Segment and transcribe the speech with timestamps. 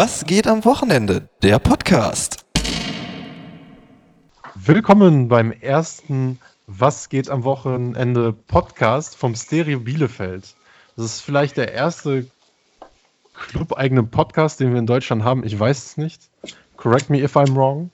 [0.00, 1.28] Was geht am Wochenende?
[1.42, 2.46] Der Podcast.
[4.54, 6.38] Willkommen beim ersten
[6.68, 10.54] Was geht am Wochenende Podcast vom Stereo Bielefeld.
[10.94, 12.30] Das ist vielleicht der erste
[13.34, 15.42] club-eigene Podcast, den wir in Deutschland haben.
[15.44, 16.22] Ich weiß es nicht.
[16.76, 17.90] Correct me if I'm wrong.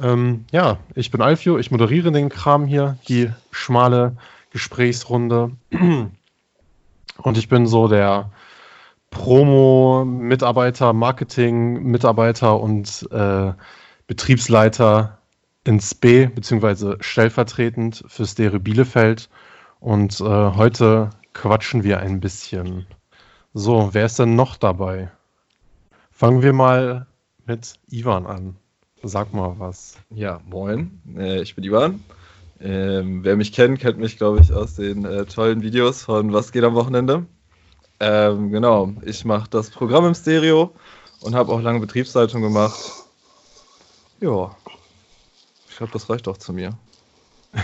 [0.00, 4.16] Ähm, ja, ich bin Alfio, ich moderiere den Kram hier, die schmale
[4.50, 5.52] Gesprächsrunde.
[5.70, 8.32] Und ich bin so der
[9.10, 13.52] Promo-Mitarbeiter, Marketing-Mitarbeiter und äh,
[14.06, 15.18] Betriebsleiter
[15.64, 19.28] ins B, beziehungsweise stellvertretend für Stereo Bielefeld.
[19.80, 22.86] Und äh, heute quatschen wir ein bisschen.
[23.54, 25.10] So, wer ist denn noch dabei?
[26.10, 27.06] Fangen wir mal
[27.46, 28.56] mit Ivan an.
[29.02, 29.96] Sag mal was.
[30.10, 31.00] Ja, moin.
[31.16, 32.02] Äh, ich bin Ivan.
[32.60, 36.50] Ähm, wer mich kennt, kennt mich, glaube ich, aus den äh, tollen Videos von Was
[36.50, 37.26] geht am Wochenende.
[38.00, 40.72] Ähm, genau, ich mache das Programm im Stereo
[41.20, 42.78] und habe auch lange Betriebsleitung gemacht.
[44.20, 44.54] Ja,
[45.68, 46.76] ich glaube, das reicht auch zu mir.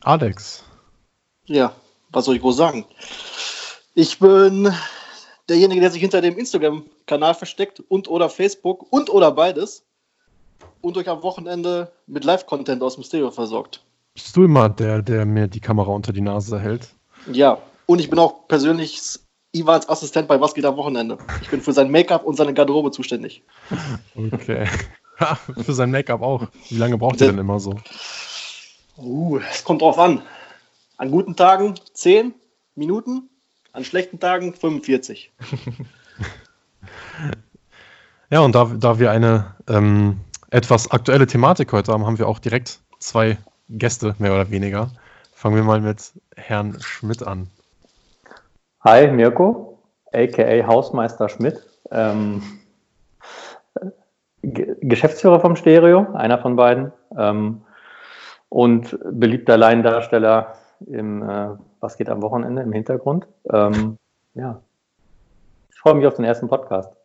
[0.00, 0.64] Alex.
[1.46, 1.74] Ja,
[2.10, 2.84] was soll ich groß sagen?
[3.94, 4.72] Ich bin
[5.48, 9.84] derjenige, der sich hinter dem Instagram-Kanal versteckt und oder Facebook und oder beides
[10.80, 13.82] und euch am Wochenende mit Live-Content aus dem Stereo versorgt.
[14.14, 16.94] Bist du immer der, der mir die Kamera unter die Nase hält?
[17.32, 19.00] Ja, und ich bin auch persönlich
[19.52, 21.18] Ivans Assistent bei Was geht am Wochenende.
[21.42, 23.42] Ich bin für sein Make-up und seine Garderobe zuständig.
[24.16, 24.66] Okay.
[25.64, 26.48] für sein Make-up auch.
[26.68, 27.78] Wie lange braucht ihr denn immer so?
[28.96, 30.22] Uh, es kommt drauf an.
[30.96, 32.34] An guten Tagen 10
[32.74, 33.28] Minuten,
[33.72, 35.32] an schlechten Tagen 45.
[38.30, 42.38] ja, und da, da wir eine ähm, etwas aktuelle Thematik heute haben, haben wir auch
[42.38, 44.90] direkt zwei Gäste, mehr oder weniger.
[45.44, 47.50] Fangen wir mal mit Herrn Schmidt an.
[48.82, 49.78] Hi, Mirko,
[50.10, 51.62] aka Hausmeister Schmidt.
[51.90, 52.40] Ähm,
[54.40, 56.92] Geschäftsführer vom Stereo, einer von beiden.
[57.18, 57.60] Ähm,
[58.48, 60.54] und beliebter Laiendarsteller
[60.86, 61.48] im äh,
[61.80, 63.26] Was geht am Wochenende im Hintergrund.
[63.52, 63.98] Ähm,
[64.32, 64.62] ja.
[65.74, 66.96] Ich freue mich auf den ersten Podcast.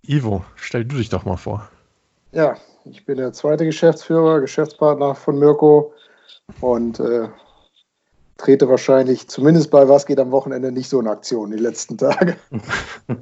[0.00, 1.68] Ivo, stell du dich doch mal vor.
[2.30, 5.92] Ja, ich bin der zweite Geschäftsführer, Geschäftspartner von Mirko
[6.60, 7.28] und äh,
[8.36, 12.36] trete wahrscheinlich zumindest bei Was geht am Wochenende nicht so in Aktion die letzten Tage.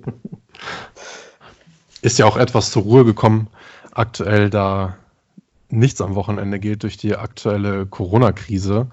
[2.03, 3.49] Ist ja auch etwas zur Ruhe gekommen,
[3.93, 4.97] aktuell, da
[5.69, 8.87] nichts am Wochenende geht durch die aktuelle Corona-Krise,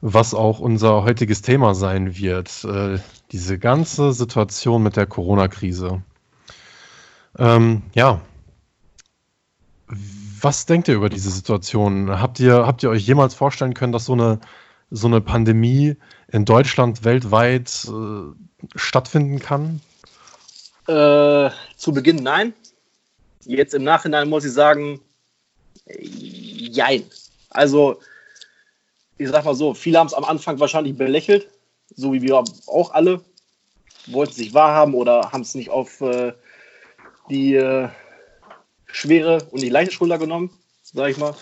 [0.00, 2.64] was auch unser heutiges Thema sein wird.
[2.64, 2.98] Äh,
[3.32, 6.02] diese ganze Situation mit der Corona-Krise.
[7.38, 8.20] Ähm, ja.
[10.40, 12.20] Was denkt ihr über diese Situation?
[12.20, 14.40] Habt ihr, habt ihr euch jemals vorstellen können, dass so eine,
[14.90, 15.96] so eine Pandemie
[16.30, 19.80] in Deutschland weltweit äh, stattfinden kann?
[20.88, 22.54] Äh, zu Beginn nein.
[23.44, 25.00] Jetzt im Nachhinein muss ich sagen,
[25.86, 27.04] jein.
[27.50, 28.00] Also,
[29.18, 31.48] ich sag mal so, viele haben es am Anfang wahrscheinlich belächelt,
[31.94, 33.22] so wie wir auch alle.
[34.08, 36.32] Wollten es nicht wahrhaben oder haben es nicht auf äh,
[37.28, 37.88] die äh,
[38.96, 40.50] schwere und die leichte Schulter genommen,
[40.82, 41.34] sag ich mal.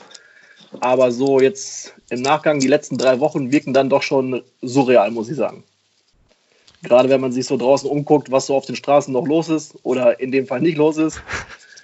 [0.80, 5.28] Aber so jetzt im Nachgang, die letzten drei Wochen wirken dann doch schon surreal, muss
[5.28, 5.62] ich sagen.
[6.82, 9.76] Gerade wenn man sich so draußen umguckt, was so auf den Straßen noch los ist
[9.84, 11.22] oder in dem Fall nicht los ist.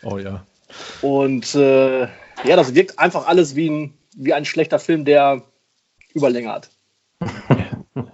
[0.02, 0.46] Oh ja.
[1.02, 5.42] Und äh, ja, das wirkt einfach alles wie ein, wie ein schlechter Film, der
[6.14, 6.70] Überlänge hat.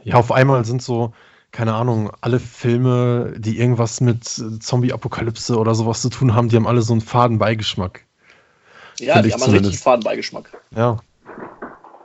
[0.03, 1.13] Ja, auf einmal sind so,
[1.57, 6.67] keine Ahnung, alle Filme, die irgendwas mit Zombie-Apokalypse oder sowas zu tun haben, die haben
[6.67, 8.05] alle so einen faden Beigeschmack.
[9.01, 10.53] Ja, die haben einen richtig faden Beigeschmack.
[10.77, 10.99] Ja.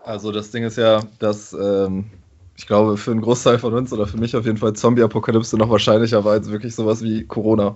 [0.06, 2.06] Also das Ding ist ja, dass ähm,
[2.56, 5.70] ich glaube, für einen Großteil von uns oder für mich auf jeden Fall Zombie-Apokalypse noch
[5.70, 7.76] wahrscheinlicher war als wirklich sowas wie Corona.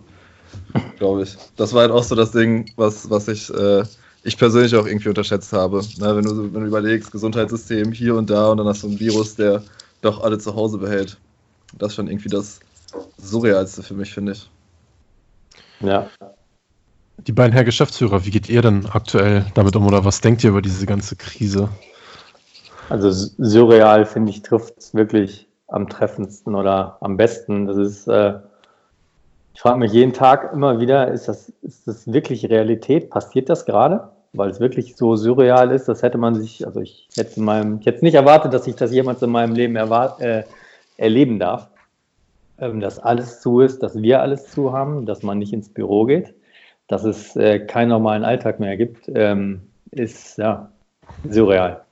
[0.97, 1.35] glaube ich.
[1.57, 3.83] Das war halt auch so das Ding, was, was ich, äh,
[4.23, 5.81] ich persönlich auch irgendwie unterschätzt habe.
[5.97, 8.97] Na, wenn, du, wenn du überlegst, Gesundheitssystem hier und da und dann hast du ein
[8.97, 9.61] Virus, der
[10.01, 11.17] doch alle zu Hause behält.
[11.77, 12.59] Das ist schon irgendwie das
[13.17, 14.49] Surrealste für mich, finde ich.
[15.81, 16.09] Ja.
[17.27, 20.51] Die beiden Herr Geschäftsführer, wie geht ihr denn aktuell damit um oder was denkt ihr
[20.51, 21.69] über diese ganze Krise?
[22.89, 27.65] Also surreal, finde ich, trifft es wirklich am treffendsten oder am besten.
[27.65, 28.33] Das ist, äh,
[29.53, 33.09] ich frage mich jeden Tag immer wieder, ist das, ist das wirklich Realität?
[33.09, 34.09] Passiert das gerade?
[34.33, 37.79] Weil es wirklich so surreal ist, das hätte man sich, also ich hätte, in meinem,
[37.79, 40.43] ich hätte nicht erwartet, dass ich das jemals in meinem Leben erwart, äh,
[40.97, 41.69] erleben darf.
[42.57, 46.05] Ähm, dass alles zu ist, dass wir alles zu haben, dass man nicht ins Büro
[46.05, 46.33] geht,
[46.87, 49.61] dass es äh, keinen normalen Alltag mehr gibt, ähm,
[49.91, 50.71] ist ja
[51.29, 51.83] surreal.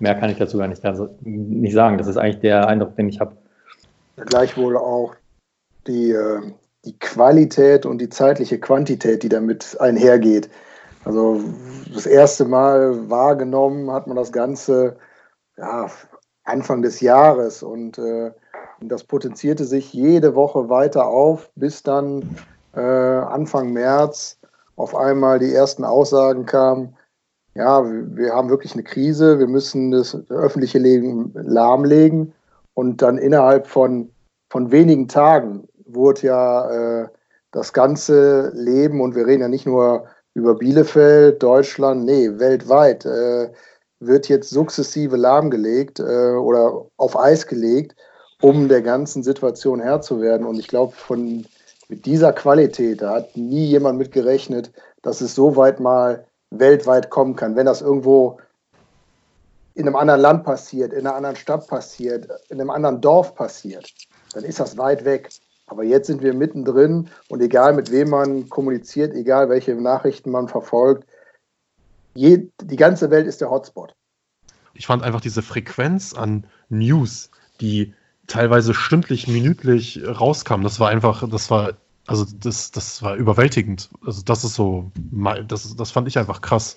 [0.00, 0.82] Mehr kann ich dazu gar nicht,
[1.22, 1.98] nicht sagen.
[1.98, 3.36] Das ist eigentlich der Eindruck, den ich habe.
[4.16, 5.14] Gleichwohl auch
[5.86, 6.40] die, äh,
[6.84, 10.50] die Qualität und die zeitliche Quantität, die damit einhergeht.
[11.04, 11.40] Also
[11.92, 14.96] das erste Mal wahrgenommen hat man das Ganze
[15.56, 15.90] ja,
[16.48, 18.32] Anfang des Jahres und, äh,
[18.80, 22.36] das potenzierte sich jede Woche weiter auf, bis dann
[22.74, 24.38] äh, Anfang März
[24.76, 26.94] auf einmal die ersten Aussagen kamen,
[27.58, 32.32] ja, wir haben wirklich eine Krise, wir müssen das öffentliche Leben lahmlegen.
[32.74, 34.10] Und dann innerhalb von,
[34.48, 37.08] von wenigen Tagen wurde ja äh,
[37.50, 40.04] das ganze Leben, und wir reden ja nicht nur
[40.34, 43.50] über Bielefeld, Deutschland, nee, weltweit, äh,
[44.00, 47.96] wird jetzt sukzessive lahmgelegt äh, oder auf Eis gelegt,
[48.40, 50.46] um der ganzen Situation Herr zu werden.
[50.46, 51.46] Und ich glaube, von
[51.88, 54.70] mit dieser Qualität, da hat nie jemand mit gerechnet,
[55.02, 57.56] dass es so weit mal weltweit kommen kann.
[57.56, 58.38] Wenn das irgendwo
[59.74, 63.90] in einem anderen Land passiert, in einer anderen Stadt passiert, in einem anderen Dorf passiert,
[64.34, 65.30] dann ist das weit weg.
[65.66, 70.48] Aber jetzt sind wir mittendrin und egal mit wem man kommuniziert, egal welche Nachrichten man
[70.48, 71.06] verfolgt,
[72.14, 73.94] je, die ganze Welt ist der Hotspot.
[74.74, 77.94] Ich fand einfach diese Frequenz an News, die
[78.26, 81.72] teilweise stündlich, minütlich rauskam, das war einfach, das war,
[82.06, 83.90] also das, das war überwältigend.
[84.06, 84.90] Also das ist so,
[85.48, 86.76] das, das fand ich einfach krass.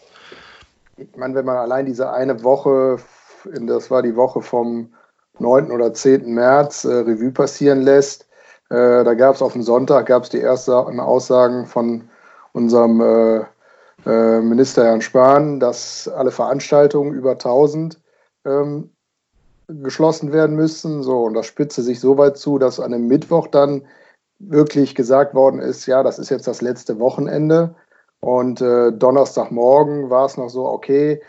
[0.98, 2.98] Ich meine, wenn man allein diese eine Woche,
[3.45, 4.94] das war die Woche vom
[5.39, 5.72] 9.
[5.72, 6.33] oder 10.
[6.33, 8.28] März, äh, Revue passieren lässt,
[8.69, 12.10] äh, da gab es auf dem Sonntag gab es die ersten Aussagen von
[12.54, 13.45] unserem äh,
[14.06, 18.00] äh, Minister Herrn Spahn, dass alle Veranstaltungen über 1000
[18.45, 18.92] ähm,
[19.68, 21.03] geschlossen werden müssen.
[21.03, 23.83] So, und das spitze sich so weit zu, dass an einem Mittwoch dann
[24.39, 27.75] wirklich gesagt worden ist, ja, das ist jetzt das letzte Wochenende.
[28.21, 31.21] Und äh, Donnerstagmorgen war es noch so, okay,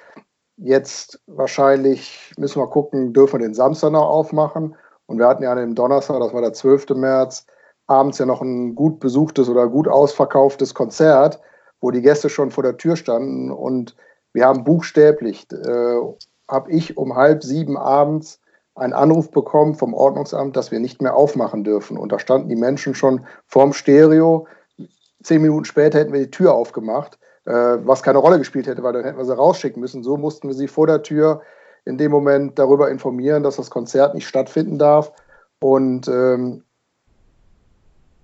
[0.57, 4.77] jetzt wahrscheinlich müssen wir gucken, dürfen wir den Samstag noch aufmachen.
[5.07, 6.91] Und wir hatten ja an dem Donnerstag, das war der 12.
[6.91, 7.47] März,
[7.87, 11.41] abends ja noch ein gut besuchtes oder gut ausverkauftes Konzert,
[11.83, 13.51] wo die Gäste schon vor der Tür standen.
[13.51, 13.95] Und
[14.33, 15.97] wir haben buchstäblich, äh,
[16.49, 18.41] habe ich um halb sieben abends
[18.75, 21.99] einen Anruf bekommen vom Ordnungsamt, dass wir nicht mehr aufmachen dürfen.
[21.99, 24.47] Und da standen die Menschen schon vorm Stereo.
[25.23, 28.95] Zehn Minuten später hätten wir die Tür aufgemacht, äh, was keine Rolle gespielt hätte, weil
[28.95, 30.03] dann hätten wir sie rausschicken müssen.
[30.03, 31.43] So mussten wir sie vor der Tür
[31.85, 35.13] in dem Moment darüber informieren, dass das Konzert nicht stattfinden darf
[35.61, 36.63] und ähm,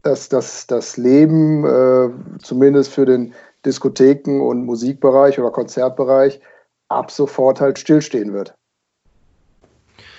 [0.03, 2.11] dass, dass das Leben äh,
[2.41, 3.35] zumindest für den
[3.69, 6.41] Diskotheken- und Musikbereich oder Konzertbereich
[6.89, 8.55] ab sofort halt stillstehen wird.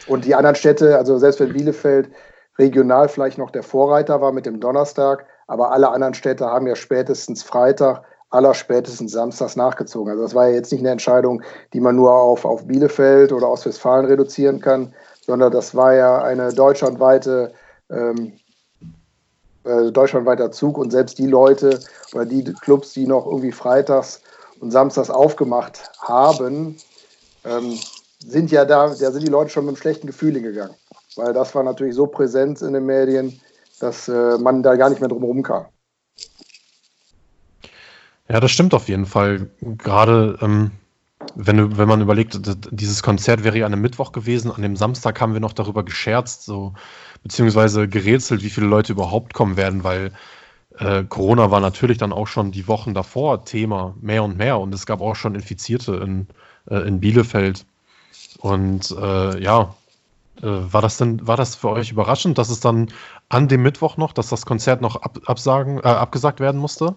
[0.07, 2.09] Und die anderen Städte, also selbst wenn Bielefeld
[2.59, 6.75] regional vielleicht noch der Vorreiter war mit dem Donnerstag, aber alle anderen Städte haben ja
[6.75, 10.11] spätestens Freitag aller spätestens samstags nachgezogen.
[10.11, 11.41] Also das war ja jetzt nicht eine Entscheidung,
[11.73, 16.53] die man nur auf, auf Bielefeld oder Ostwestfalen reduzieren kann, sondern das war ja eine
[16.53, 17.53] deutschlandweite
[17.89, 18.33] ähm,
[19.69, 21.79] äh, deutschlandweiter Zug und selbst die Leute
[22.13, 24.21] oder die Clubs, die noch irgendwie freitags
[24.59, 26.77] und samstags aufgemacht haben,
[27.45, 27.77] ähm,
[28.19, 30.75] sind ja da, da sind die Leute schon mit einem schlechten Gefühl hingegangen.
[31.15, 33.39] Weil das war natürlich so präsent in den Medien,
[33.79, 35.65] dass äh, man da gar nicht mehr drum kam.
[38.27, 39.49] Ja, das stimmt auf jeden Fall.
[39.61, 40.71] Gerade ähm,
[41.35, 42.39] wenn, wenn man überlegt,
[42.71, 45.83] dieses Konzert wäre ja an einem Mittwoch gewesen, an dem Samstag haben wir noch darüber
[45.83, 46.73] gescherzt, so
[47.23, 50.11] beziehungsweise gerätselt, wie viele Leute überhaupt kommen werden, weil
[50.77, 54.73] äh, Corona war natürlich dann auch schon die Wochen davor Thema mehr und mehr und
[54.73, 56.27] es gab auch schon Infizierte in,
[56.69, 57.65] äh, in Bielefeld.
[58.39, 59.75] Und äh, ja,
[60.41, 62.89] äh, war das denn, war das für euch überraschend, dass es dann
[63.27, 66.95] an dem Mittwoch noch, dass das Konzert noch ab, absagen, äh, abgesagt werden musste?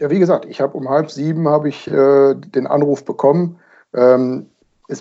[0.00, 3.58] Ja, wie gesagt, ich habe um halb sieben habe ich äh, den Anruf bekommen.
[3.92, 4.46] Ähm,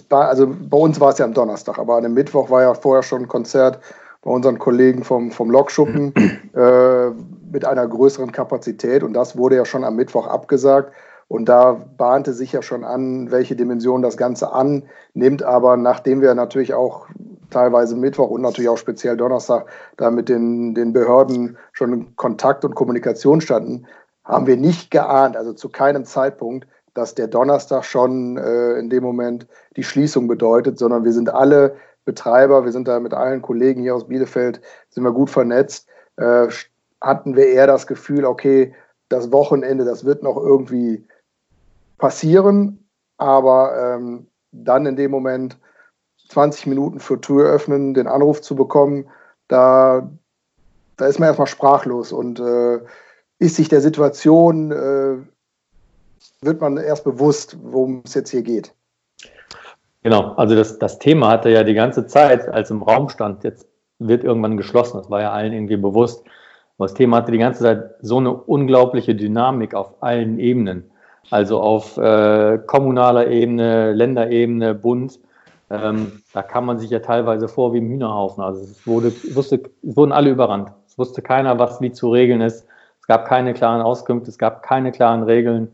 [0.10, 2.74] bei, also bei uns war es ja am Donnerstag, aber an dem Mittwoch war ja
[2.74, 3.80] vorher schon ein Konzert
[4.22, 6.14] bei unseren Kollegen vom, vom Lokschuppen
[6.56, 7.10] äh,
[7.52, 10.94] mit einer größeren Kapazität und das wurde ja schon am Mittwoch abgesagt.
[11.30, 15.44] Und da bahnte sich ja schon an, welche Dimension das Ganze annimmt.
[15.44, 17.06] Aber nachdem wir natürlich auch
[17.52, 22.66] teilweise Mittwoch und natürlich auch speziell Donnerstag da mit den, den Behörden schon in Kontakt
[22.66, 23.86] und Kommunikation standen,
[24.26, 29.04] haben wir nicht geahnt, also zu keinem Zeitpunkt, dass der Donnerstag schon äh, in dem
[29.04, 31.76] Moment die Schließung bedeutet, sondern wir sind alle
[32.10, 36.48] Betreiber, wir sind da mit allen Kollegen hier aus Bielefeld, sind wir gut vernetzt, äh,
[37.02, 38.74] hatten wir eher das Gefühl, okay,
[39.10, 41.06] das Wochenende, das wird noch irgendwie
[42.00, 42.84] passieren,
[43.18, 45.60] aber ähm, dann in dem Moment
[46.30, 49.08] 20 Minuten für Tür öffnen, den Anruf zu bekommen,
[49.48, 50.10] da,
[50.98, 52.80] da ist man erstmal sprachlos und äh,
[53.38, 55.18] ist sich der Situation, äh,
[56.42, 58.74] wird man erst bewusst, worum es jetzt hier geht.
[60.04, 63.68] Genau, also das, das Thema hatte ja die ganze Zeit, als im Raum stand, jetzt
[64.00, 64.98] wird irgendwann geschlossen.
[64.98, 66.26] Das war ja allen irgendwie bewusst.
[66.78, 70.90] Aber das Thema hatte die ganze Zeit so eine unglaubliche Dynamik auf allen Ebenen.
[71.30, 75.20] Also auf äh, kommunaler Ebene, Länderebene, Bund.
[75.70, 78.42] Ähm, da kam man sich ja teilweise vor wie im Hühnerhaufen.
[78.42, 80.72] Also es, wurde, wusste, es wurden alle überrannt.
[80.88, 82.66] Es wusste keiner, was wie zu regeln ist.
[83.02, 85.68] Es gab keine klaren Auskünfte, es gab keine klaren Regeln.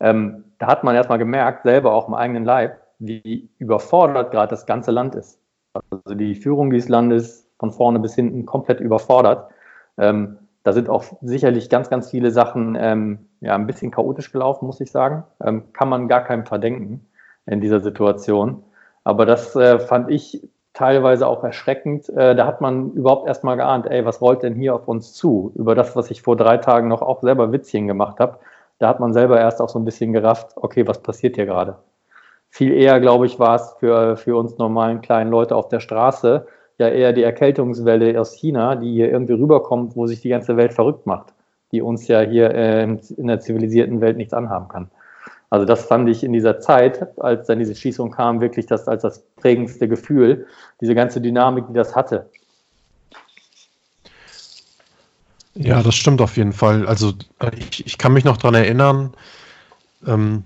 [0.00, 4.66] Ähm, da hat man erstmal gemerkt, selber auch im eigenen Leib, wie überfordert gerade das
[4.66, 5.40] ganze Land ist.
[5.72, 9.50] Also die Führung dieses Landes von vorne bis hinten komplett überfordert.
[9.98, 14.66] Ähm, da sind auch sicherlich ganz, ganz viele Sachen ähm, ja, ein bisschen chaotisch gelaufen,
[14.66, 15.24] muss ich sagen.
[15.42, 17.06] Ähm, kann man gar keinem verdenken
[17.46, 18.62] in dieser Situation.
[19.04, 22.08] Aber das äh, fand ich teilweise auch erschreckend.
[22.10, 25.14] Äh, da hat man überhaupt erst mal geahnt, ey, was rollt denn hier auf uns
[25.14, 25.52] zu?
[25.54, 28.38] Über das, was ich vor drei Tagen noch auch selber Witzchen gemacht habe.
[28.78, 31.78] Da hat man selber erst auch so ein bisschen gerafft, okay, was passiert hier gerade?
[32.50, 36.46] Viel eher, glaube ich, war es für, für uns normalen kleinen Leute auf der Straße
[36.78, 40.72] ja eher die Erkältungswelle aus China, die hier irgendwie rüberkommt, wo sich die ganze Welt
[40.72, 41.32] verrückt macht,
[41.72, 42.82] die uns ja hier äh,
[43.16, 44.90] in der zivilisierten Welt nichts anhaben kann.
[45.50, 49.02] Also das fand ich in dieser Zeit, als dann diese Schießung kam, wirklich das als
[49.02, 50.46] das prägendste Gefühl,
[50.80, 52.30] diese ganze Dynamik, die das hatte.
[55.54, 56.86] Ja, das stimmt auf jeden Fall.
[56.86, 59.12] Also äh, ich, ich kann mich noch daran erinnern,
[60.06, 60.44] ähm,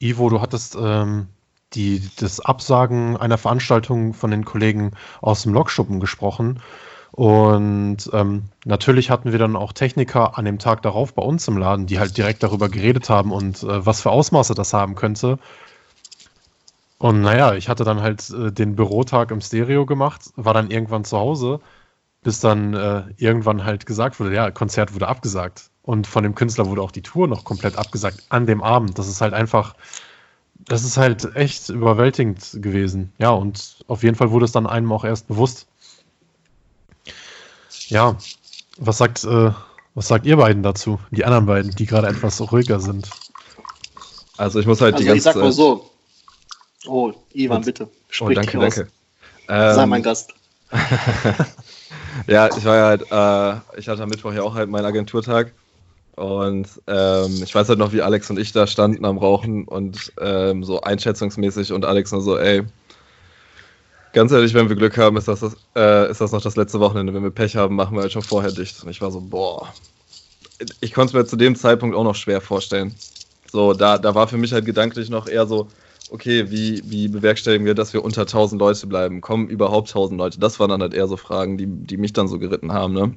[0.00, 1.28] Ivo, du hattest ähm,
[1.74, 6.60] die, das Absagen einer Veranstaltung von den Kollegen aus dem Lokschuppen gesprochen.
[7.12, 11.56] Und ähm, natürlich hatten wir dann auch Techniker an dem Tag darauf bei uns im
[11.56, 15.38] Laden, die halt direkt darüber geredet haben und äh, was für Ausmaße das haben könnte.
[16.98, 21.04] Und naja, ich hatte dann halt äh, den Bürotag im Stereo gemacht, war dann irgendwann
[21.04, 21.60] zu Hause,
[22.22, 25.70] bis dann äh, irgendwann halt gesagt wurde, ja, Konzert wurde abgesagt.
[25.88, 28.98] Und von dem Künstler wurde auch die Tour noch komplett abgesagt an dem Abend.
[28.98, 29.74] Das ist halt einfach,
[30.58, 33.10] das ist halt echt überwältigend gewesen.
[33.16, 35.66] Ja, und auf jeden Fall wurde es dann einem auch erst bewusst.
[37.86, 38.16] Ja,
[38.76, 39.50] was sagt, äh,
[39.94, 41.00] was sagt ihr beiden dazu?
[41.10, 43.08] Die anderen beiden, die gerade etwas ruhiger sind.
[44.36, 45.54] Also ich muss halt Also die ganze ich sag mal Zeit.
[45.54, 45.90] so.
[46.86, 47.84] Oh, Ivan, Und- bitte.
[47.84, 48.74] Oh, Sprich danke, aus.
[48.74, 48.90] danke.
[49.46, 50.34] Sei Ähm, mein Gast.
[52.26, 55.54] ja, ich war ja halt, äh, ich hatte am Mittwoch ja auch halt meinen Agenturtag.
[56.18, 60.12] Und ähm, ich weiß halt noch, wie Alex und ich da standen am Rauchen und
[60.20, 62.64] ähm, so einschätzungsmäßig und Alex nur so, ey,
[64.12, 66.80] ganz ehrlich, wenn wir Glück haben, ist das, das, äh, ist das noch das letzte
[66.80, 67.14] Wochenende.
[67.14, 68.82] Wenn wir Pech haben, machen wir halt schon vorher dicht.
[68.82, 69.72] Und ich war so, boah.
[70.80, 72.96] Ich konnte es mir zu dem Zeitpunkt auch noch schwer vorstellen.
[73.52, 75.68] So, da, da war für mich halt gedanklich noch eher so,
[76.10, 79.20] okay, wie, wie bewerkstelligen wir, dass wir unter 1000 Leute bleiben?
[79.20, 80.40] Kommen überhaupt 1000 Leute?
[80.40, 83.14] Das waren dann halt eher so Fragen, die, die mich dann so geritten haben, ne?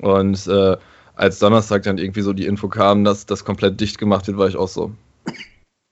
[0.00, 0.76] Und äh,
[1.18, 4.48] als Donnerstag dann irgendwie so die Info kam, dass das komplett dicht gemacht wird, war
[4.48, 4.92] ich auch so,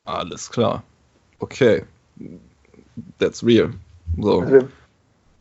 [0.04, 0.84] alles klar.
[1.40, 1.82] Okay.
[3.18, 3.70] That's real.
[4.18, 4.40] So.
[4.40, 4.68] Also wir,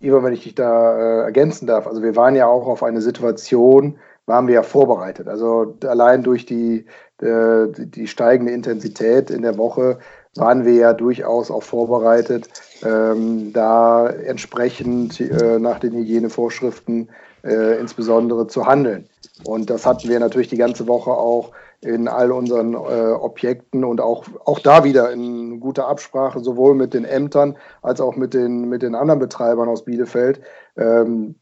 [0.01, 3.00] Ivan, wenn ich dich da äh, ergänzen darf, also wir waren ja auch auf eine
[3.00, 5.27] Situation, waren wir ja vorbereitet.
[5.27, 6.86] Also allein durch die,
[7.22, 10.00] äh, die steigende Intensität in der Woche
[10.36, 12.50] waren wir ja durchaus auch vorbereitet,
[12.84, 17.10] ähm, da entsprechend äh, nach den Hygienevorschriften
[17.44, 19.08] äh, insbesondere zu handeln.
[19.44, 21.51] Und das hatten wir natürlich die ganze Woche auch
[21.82, 26.94] in all unseren äh, Objekten und auch, auch da wieder in guter Absprache, sowohl mit
[26.94, 30.42] den Ämtern als auch mit den, mit den anderen Betreibern aus Bielefeld,
[30.77, 31.36] ähm,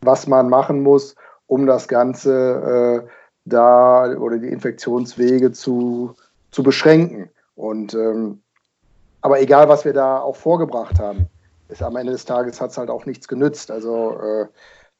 [0.00, 1.14] was man machen muss,
[1.46, 3.08] um das Ganze äh,
[3.44, 6.14] da oder die Infektionswege zu,
[6.50, 7.30] zu beschränken.
[7.54, 8.42] Und ähm,
[9.22, 11.26] aber egal, was wir da auch vorgebracht haben,
[11.68, 13.70] ist am Ende des Tages hat es halt auch nichts genützt.
[13.70, 14.46] Also äh,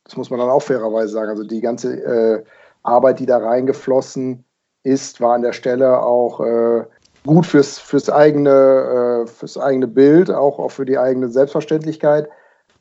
[0.06, 1.30] das muss man dann auch fairerweise sagen.
[1.30, 2.44] Also die ganze äh,
[2.84, 4.44] Arbeit, die da reingeflossen
[4.84, 6.84] ist, war an der Stelle auch äh,
[7.26, 12.28] gut fürs, fürs, eigene, äh, fürs eigene Bild, auch, auch für die eigene Selbstverständlichkeit.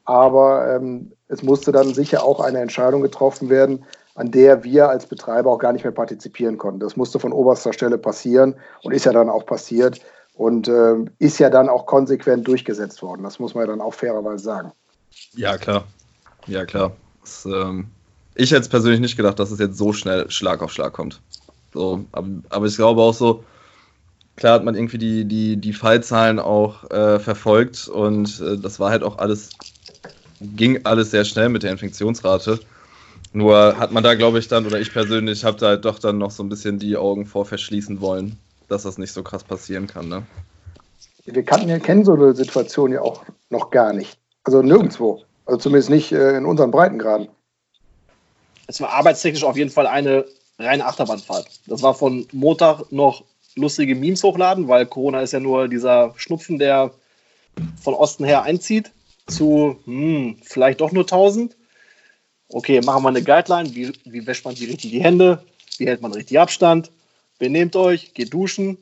[0.06, 5.08] Aber ähm, es musste dann sicher auch eine Entscheidung getroffen werden, an der wir als
[5.08, 6.80] Betreiber auch gar nicht mehr partizipieren konnten.
[6.80, 8.54] Das musste von oberster Stelle passieren
[8.84, 10.00] und ist ja dann auch passiert
[10.36, 13.24] und äh, ist ja dann auch konsequent durchgesetzt worden.
[13.24, 14.72] Das muss man ja dann auch fairerweise sagen.
[15.34, 15.86] Ja, klar.
[16.46, 16.92] Ja, klar.
[17.26, 17.88] Das, ähm,
[18.36, 21.22] ich hätte es persönlich nicht gedacht, dass es jetzt so schnell Schlag auf Schlag kommt.
[21.74, 23.44] So, aber, aber ich glaube auch so,
[24.36, 28.92] klar hat man irgendwie die, die, die Fallzahlen auch äh, verfolgt und äh, das war
[28.92, 29.50] halt auch alles,
[30.40, 32.60] ging alles sehr schnell mit der Infektionsrate.
[33.34, 36.18] Nur hat man da, glaube ich, dann, oder ich persönlich habe da halt doch dann
[36.18, 38.38] noch so ein bisschen die Augen vor verschließen wollen,
[38.70, 40.08] dass das nicht so krass passieren kann.
[40.08, 40.24] Ne?
[41.26, 44.18] Wir kannten kennen so eine Situation ja auch noch gar nicht.
[44.44, 45.24] Also nirgendwo.
[45.46, 47.30] Also zumindest nicht äh, in unseren Breitengraden.
[48.68, 50.26] Es war arbeitstechnisch auf jeden Fall eine
[50.58, 51.48] reine Achterbahnfahrt.
[51.68, 53.24] Das war von Montag noch
[53.56, 56.92] lustige Memes hochladen, weil Corona ist ja nur dieser Schnupfen, der
[57.82, 58.92] von Osten her einzieht,
[59.28, 61.56] zu hm, vielleicht doch nur 1000.
[62.50, 65.44] okay, machen wir eine Guideline, wie, wie wäscht man die richtig die Hände,
[65.78, 66.92] wie hält man richtig Abstand,
[67.40, 68.78] benehmt euch, geht duschen.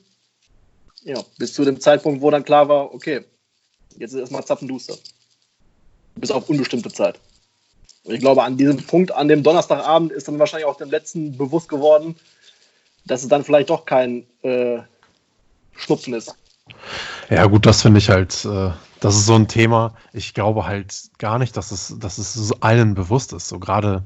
[1.04, 3.26] Ja, bis zu dem Zeitpunkt, wo dann klar war, okay,
[3.98, 4.96] jetzt ist erstmal Zapfenduster.
[6.16, 7.20] Bis auf unbestimmte Zeit.
[8.04, 11.38] Und ich glaube, an diesem Punkt, an dem Donnerstagabend, ist dann wahrscheinlich auch dem letzten
[11.38, 12.16] bewusst geworden,
[13.06, 14.80] dass es dann vielleicht doch kein äh,
[15.76, 16.36] Schnupfen ist.
[17.30, 19.96] Ja, gut, das finde ich halt, äh, das ist so ein Thema.
[20.12, 23.48] Ich glaube halt gar nicht, dass es, dass es allen bewusst ist.
[23.48, 24.04] So gerade,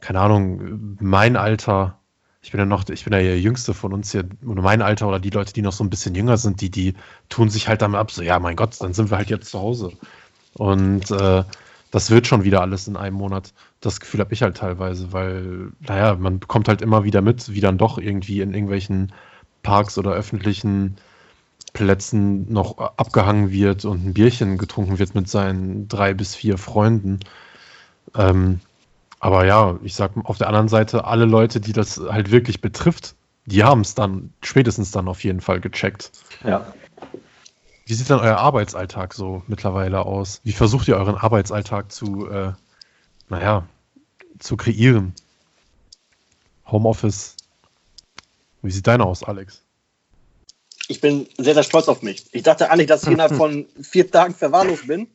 [0.00, 1.98] keine Ahnung, mein Alter,
[2.42, 5.08] ich bin ja noch, ich bin ja der Jüngste von uns hier, oder mein Alter
[5.08, 6.94] oder die Leute, die noch so ein bisschen jünger sind, die, die
[7.28, 9.58] tun sich halt damit ab, so, ja, mein Gott, dann sind wir halt jetzt zu
[9.58, 9.92] Hause.
[10.58, 11.44] Und äh,
[11.90, 13.52] das wird schon wieder alles in einem Monat.
[13.80, 17.60] Das Gefühl habe ich halt teilweise, weil, naja, man bekommt halt immer wieder mit, wie
[17.60, 19.12] dann doch irgendwie in irgendwelchen
[19.62, 20.96] Parks oder öffentlichen
[21.72, 27.20] Plätzen noch abgehangen wird und ein Bierchen getrunken wird mit seinen drei bis vier Freunden.
[28.14, 28.60] Ähm,
[29.20, 33.14] aber ja, ich sag auf der anderen Seite, alle Leute, die das halt wirklich betrifft,
[33.44, 36.12] die haben es dann spätestens dann auf jeden Fall gecheckt.
[36.44, 36.72] Ja.
[37.86, 40.40] Wie sieht dann euer Arbeitsalltag so mittlerweile aus?
[40.42, 42.52] Wie versucht ihr euren Arbeitsalltag zu, äh,
[43.28, 43.66] naja,
[44.40, 45.14] zu kreieren?
[46.66, 47.36] Homeoffice.
[48.62, 49.62] Wie sieht deiner aus, Alex?
[50.88, 52.24] Ich bin sehr, sehr stolz auf mich.
[52.32, 55.06] Ich dachte eigentlich, dass ich innerhalb von vier Tagen verwahrlost bin,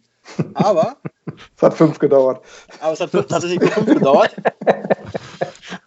[0.53, 0.95] aber
[1.55, 2.43] Es hat fünf gedauert.
[2.79, 4.35] Aber es hat fünf- tatsächlich nur fünf gedauert.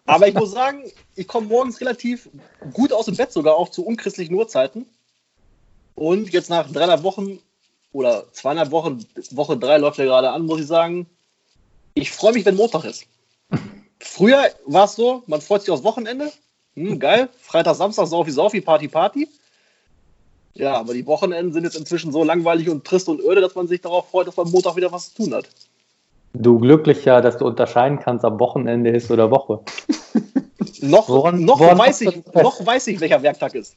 [0.07, 2.29] Aber ich muss sagen, ich komme morgens relativ
[2.73, 4.87] gut aus dem Bett, sogar auch zu unchristlichen Uhrzeiten.
[5.95, 7.39] Und jetzt nach dreieinhalb Wochen
[7.93, 11.07] oder zweieinhalb Wochen, Woche drei läuft ja gerade an, muss ich sagen,
[11.95, 13.07] ich freue mich, wenn Montag ist.
[14.01, 16.33] Früher war es so, man freut sich aufs Wochenende.
[16.75, 17.29] Hm, geil.
[17.41, 19.29] Freitag, Samstag, Saufi, Saufi, Party, Party.
[20.55, 23.69] Ja, aber die Wochenenden sind jetzt inzwischen so langweilig und trist und öde, dass man
[23.69, 25.49] sich darauf freut, dass man Montag wieder was zu tun hat.
[26.33, 29.61] Du glücklicher, dass du unterscheiden kannst, ob Wochenende ist oder Woche.
[30.81, 33.77] Noch, Woran- noch, woran weiß ich, noch weiß ich, welcher Werktag ist.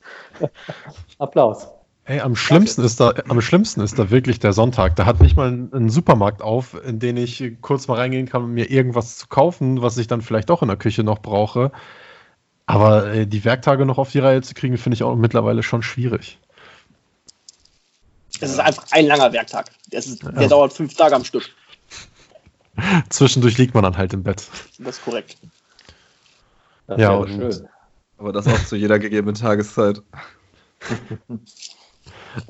[1.20, 1.68] Applaus.
[2.08, 4.96] Ey, am schlimmsten ist da, am schlimmsten ist da wirklich der Sonntag.
[4.96, 8.54] Da hat nicht mal ein, Supermarkt auf, in den ich kurz mal reingehen kann, um
[8.54, 11.74] mir irgendwas zu kaufen, was ich dann vielleicht auch in der Küche noch brauche.
[12.65, 15.84] Aber äh, die Werktage noch auf die Reihe zu kriegen, finde ich auch mittlerweile schon
[15.84, 16.39] schwierig.
[18.39, 19.72] Es ist einfach ein langer Werktag.
[19.91, 20.48] Das ist, der Ja.
[20.48, 21.50] dauert fünf Tage am Stück.
[23.10, 24.48] Zwischendurch liegt man dann halt im Bett.
[24.80, 25.36] Das ist korrekt.
[26.88, 27.67] Das Ja, schön.
[28.17, 30.02] Aber das auch zu jeder gegebenen Tageszeit.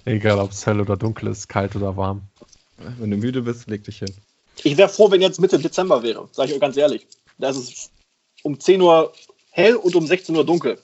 [0.06, 2.22] Egal, ob es hell oder dunkel ist, kalt oder warm.
[3.00, 4.13] Wenn du müde bist, leg dich hin.
[4.63, 7.08] Ich wäre froh, wenn jetzt Mitte Dezember wäre, sage ich euch ganz ehrlich.
[7.38, 7.92] Da ist es
[8.44, 9.13] um 10 Uhr
[9.52, 10.78] hell und um 16 Uhr dunkel.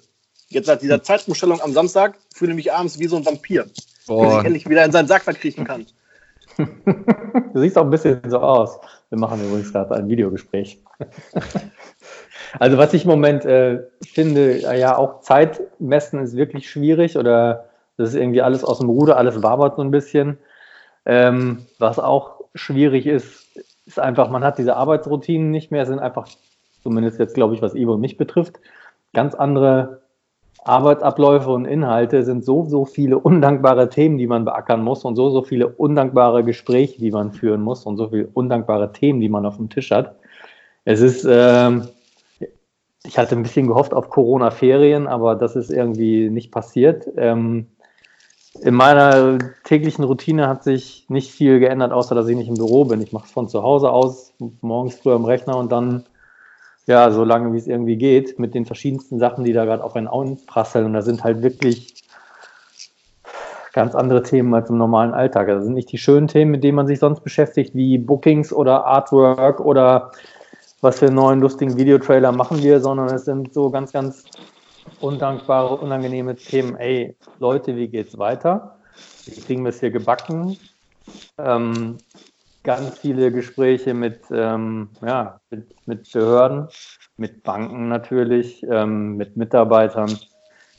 [0.49, 3.65] Jetzt seit dieser Zeitumstellung am Samstag fühle ich mich abends wie so ein Vampir,
[4.07, 5.85] der sich endlich wieder in seinen Sack verkriechen kann.
[6.57, 8.79] Du siehst auch ein bisschen so aus.
[9.09, 10.79] Wir machen übrigens gerade ein Videogespräch.
[12.59, 17.69] Also was ich im Moment äh, finde, ja auch Zeit messen ist wirklich schwierig oder
[17.97, 20.37] das ist irgendwie alles aus dem Ruder, alles wabert so ein bisschen.
[21.05, 23.47] Ähm, was auch schwierig ist,
[23.85, 26.27] ist einfach, man hat diese Arbeitsroutinen nicht mehr, sind einfach,
[26.81, 28.59] zumindest jetzt glaube ich, was Ivo und mich betrifft,
[29.13, 30.01] ganz andere
[30.65, 35.29] Arbeitsabläufe und Inhalte sind so, so viele undankbare Themen, die man beackern muss und so,
[35.29, 39.45] so viele undankbare Gespräche, die man führen muss und so viele undankbare Themen, die man
[39.45, 40.15] auf dem Tisch hat.
[40.85, 41.87] Es ist, ähm,
[43.05, 47.07] ich hatte ein bisschen gehofft auf Corona-Ferien, aber das ist irgendwie nicht passiert.
[47.17, 47.67] Ähm,
[48.61, 52.85] in meiner täglichen Routine hat sich nicht viel geändert, außer dass ich nicht im Büro
[52.85, 53.01] bin.
[53.01, 56.05] Ich mache es von zu Hause aus, morgens früh am Rechner und dann
[56.85, 59.95] ja, so lange wie es irgendwie geht, mit den verschiedensten Sachen, die da gerade auf
[59.95, 60.85] einen einprasseln.
[60.85, 62.03] Und da sind halt wirklich
[63.71, 65.47] ganz andere Themen als im normalen Alltag.
[65.47, 68.85] Das sind nicht die schönen Themen, mit denen man sich sonst beschäftigt, wie Bookings oder
[68.85, 70.11] Artwork oder
[70.81, 74.25] was für einen neuen lustigen Videotrailer machen wir, sondern es sind so ganz, ganz
[74.99, 76.75] undankbare, unangenehme Themen.
[76.75, 78.77] Ey, Leute, wie geht's weiter?
[79.25, 80.57] Wie kriegen wir es hier gebacken?
[81.37, 81.97] Ähm,
[82.63, 86.67] ganz viele Gespräche mit, ähm, ja, mit, mit Behörden,
[87.17, 90.17] mit Banken natürlich, ähm, mit Mitarbeitern.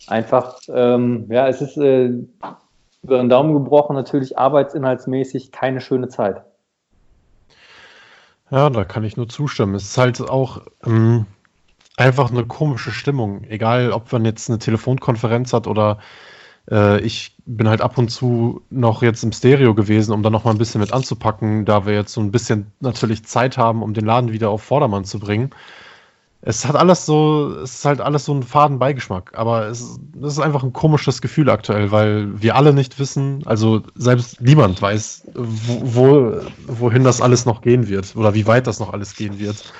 [0.07, 2.11] Einfach, ähm, ja, es ist äh,
[3.03, 6.43] über den Daumen gebrochen natürlich arbeitsinhaltsmäßig keine schöne Zeit.
[8.51, 9.75] Ja, da kann ich nur zustimmen.
[9.75, 11.27] Es ist halt auch ähm,
[11.97, 13.45] einfach eine komische Stimmung.
[13.45, 15.99] Egal, ob man jetzt eine Telefonkonferenz hat oder
[16.71, 20.45] äh, ich bin halt ab und zu noch jetzt im Stereo gewesen, um da noch
[20.45, 23.95] mal ein bisschen mit anzupacken, da wir jetzt so ein bisschen natürlich Zeit haben, um
[23.95, 25.51] den Laden wieder auf Vordermann zu bringen.
[26.47, 30.33] es hat alles so, es ist halt alles so ein faden Beigeschmack, aber es, es
[30.35, 35.29] ist einfach ein komisches Gefühl aktuell, weil wir alle nicht wissen, also selbst niemand weiß,
[35.35, 39.39] wo, wo, wohin das alles noch gehen wird oder wie weit das noch alles gehen
[39.39, 39.73] wird.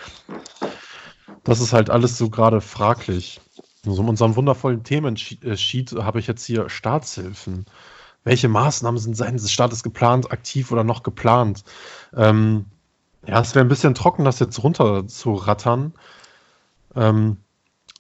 [1.45, 3.41] Das ist halt alles so gerade fraglich.
[3.85, 7.67] So in unserem wundervollen Themensheet habe ich jetzt hier Staatshilfen.
[8.25, 11.65] Welche Maßnahmen sind seitens des Staates geplant, aktiv oder noch geplant?
[12.17, 12.65] Ähm,
[13.27, 15.93] ja, es wäre ein bisschen trocken, das jetzt runter zu rattern.
[16.97, 17.37] Ähm,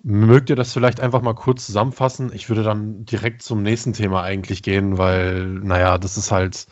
[0.02, 2.32] mögt ihr das vielleicht einfach mal kurz zusammenfassen?
[2.32, 6.66] Ich würde dann direkt zum nächsten Thema eigentlich gehen, weil, naja, das ist halt,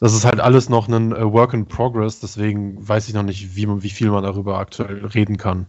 [0.00, 3.56] das ist halt alles noch ein äh, Work in Progress, deswegen weiß ich noch nicht,
[3.56, 5.66] wie, wie viel man darüber aktuell reden kann.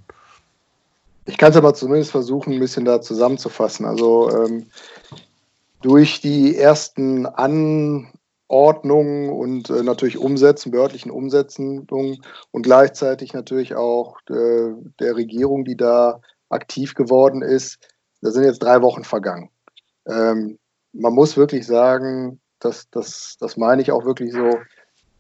[1.26, 3.86] Ich kann es aber zumindest versuchen, ein bisschen da zusammenzufassen.
[3.86, 4.68] Also ähm,
[5.82, 8.10] durch die ersten Anordnungen
[9.30, 11.88] und äh, natürlich Umsetzen, behördlichen Umsetzungen
[12.52, 17.80] und gleichzeitig natürlich auch äh, der Regierung, die da aktiv geworden ist,
[18.22, 19.50] da sind jetzt drei Wochen vergangen.
[20.08, 20.60] Ähm,
[20.94, 24.60] man muss wirklich sagen, das, das, das meine ich auch wirklich so,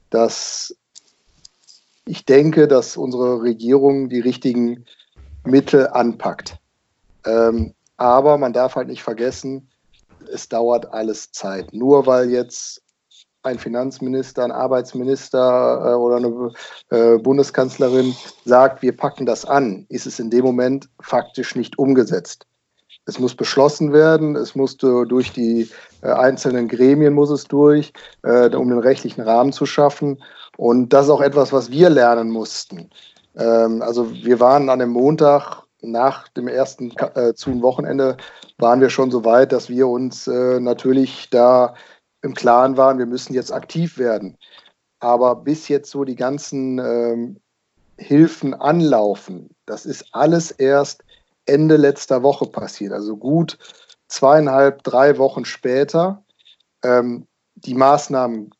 [0.09, 0.75] dass
[2.05, 4.85] ich denke, dass unsere Regierung die richtigen
[5.43, 6.57] Mittel anpackt.
[7.25, 9.69] Ähm, aber man darf halt nicht vergessen,
[10.31, 11.73] es dauert alles Zeit.
[11.73, 12.81] Nur weil jetzt
[13.43, 16.51] ein Finanzminister, ein Arbeitsminister äh, oder eine
[16.89, 22.47] äh, Bundeskanzlerin sagt, wir packen das an, ist es in dem Moment faktisch nicht umgesetzt.
[23.05, 25.69] Es muss beschlossen werden, es muss durch die
[26.01, 30.23] äh, einzelnen Gremien muss es durch, äh, um den rechtlichen Rahmen zu schaffen.
[30.57, 32.89] Und das ist auch etwas, was wir lernen mussten.
[33.35, 38.17] Ähm, also wir waren an dem Montag nach dem ersten äh, zu Wochenende
[38.57, 41.75] waren wir schon so weit, dass wir uns äh, natürlich da
[42.21, 44.37] im Klaren waren, wir müssen jetzt aktiv werden.
[44.99, 47.37] Aber bis jetzt so die ganzen ähm,
[47.97, 51.03] Hilfen anlaufen, das ist alles erst
[51.45, 52.93] Ende letzter Woche passiert.
[52.93, 53.57] Also gut
[54.07, 56.23] zweieinhalb, drei Wochen später.
[56.83, 58.51] Ähm, die Maßnahmen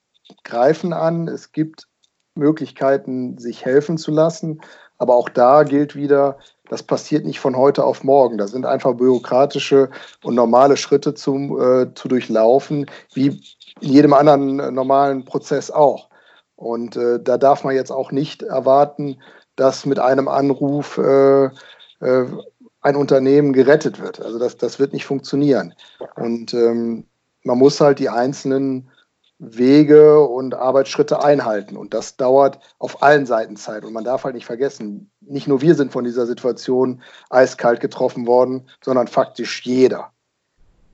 [0.43, 1.27] greifen an.
[1.27, 1.87] Es gibt
[2.35, 4.61] Möglichkeiten, sich helfen zu lassen.
[4.97, 6.37] Aber auch da gilt wieder,
[6.69, 8.37] das passiert nicht von heute auf morgen.
[8.37, 9.89] Da sind einfach bürokratische
[10.23, 13.41] und normale Schritte zum, äh, zu durchlaufen, wie
[13.81, 16.09] in jedem anderen äh, normalen Prozess auch.
[16.55, 19.21] Und äh, da darf man jetzt auch nicht erwarten,
[19.57, 21.45] dass mit einem Anruf äh,
[21.99, 22.25] äh,
[22.85, 24.21] ein Unternehmen gerettet wird.
[24.21, 25.73] Also das, das wird nicht funktionieren.
[26.15, 27.05] Und ähm,
[27.43, 28.91] man muss halt die einzelnen
[29.39, 31.77] Wege und Arbeitsschritte einhalten.
[31.77, 33.85] Und das dauert auf allen Seiten Zeit.
[33.85, 38.27] Und man darf halt nicht vergessen, nicht nur wir sind von dieser Situation eiskalt getroffen
[38.27, 40.11] worden, sondern faktisch jeder.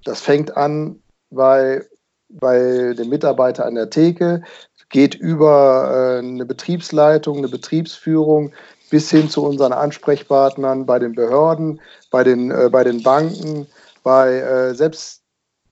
[0.05, 1.85] Das fängt an bei,
[2.29, 4.43] bei dem Mitarbeiter an der Theke,
[4.87, 8.53] geht über äh, eine Betriebsleitung, eine Betriebsführung
[8.91, 13.65] bis hin zu unseren Ansprechpartnern bei den Behörden, bei den, äh, bei den Banken,
[14.03, 15.21] bei äh, selbst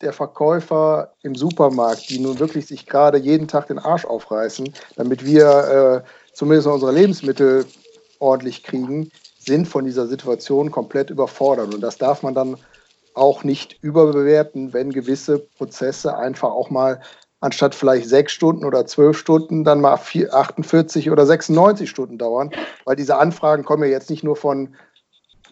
[0.01, 5.25] der Verkäufer im Supermarkt, die nun wirklich sich gerade jeden Tag den Arsch aufreißen, damit
[5.25, 7.65] wir äh, zumindest unsere Lebensmittel
[8.19, 11.73] ordentlich kriegen, sind von dieser Situation komplett überfordert.
[11.73, 12.57] Und das darf man dann
[13.13, 17.01] auch nicht überbewerten, wenn gewisse Prozesse einfach auch mal
[17.41, 22.51] anstatt vielleicht sechs Stunden oder zwölf Stunden dann mal 48 oder 96 Stunden dauern,
[22.85, 24.75] weil diese Anfragen kommen ja jetzt nicht nur von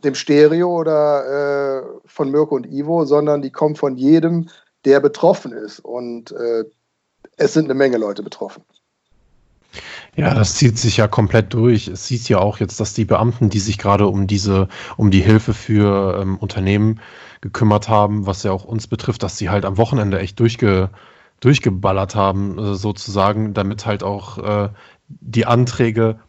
[0.03, 4.49] dem Stereo oder äh, von Mirko und Ivo, sondern die kommen von jedem,
[4.85, 5.79] der betroffen ist.
[5.79, 6.65] Und äh,
[7.37, 8.63] es sind eine Menge Leute betroffen.
[10.15, 11.87] Ja, das zieht sich ja komplett durch.
[11.87, 15.21] Es sieht ja auch jetzt, dass die Beamten, die sich gerade um diese, um die
[15.21, 16.99] Hilfe für ähm, Unternehmen
[17.41, 20.89] gekümmert haben, was ja auch uns betrifft, dass sie halt am Wochenende echt durchge,
[21.39, 24.69] durchgeballert haben, äh, sozusagen, damit halt auch äh,
[25.07, 26.19] die Anträge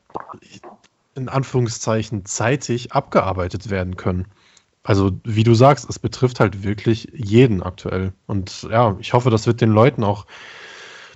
[1.15, 4.27] in Anführungszeichen zeitig abgearbeitet werden können.
[4.83, 8.15] Also, wie du sagst, es betrifft halt wirklich jeden aktuell.
[8.27, 10.25] Und ja, ich hoffe, das wird den Leuten auch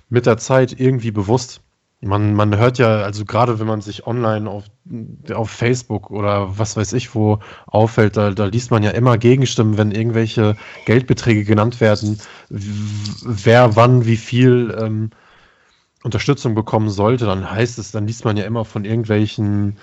[0.09, 1.62] mit der Zeit irgendwie bewusst.
[2.03, 4.65] Man, man hört ja, also gerade wenn man sich online auf,
[5.33, 9.77] auf Facebook oder was weiß ich wo auffällt, da, da liest man ja immer Gegenstimmen,
[9.77, 15.11] wenn irgendwelche Geldbeträge genannt werden, wer wann wie viel ähm,
[16.03, 19.77] Unterstützung bekommen sollte, dann heißt es, dann liest man ja immer von irgendwelchen,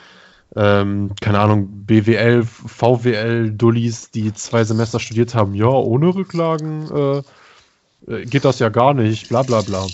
[0.54, 5.54] ähm, keine Ahnung, BWL, VWL, Dullis, die zwei Semester studiert haben.
[5.54, 7.22] Ja, ohne Rücklagen äh,
[8.06, 9.86] äh, geht das ja gar nicht, bla bla bla.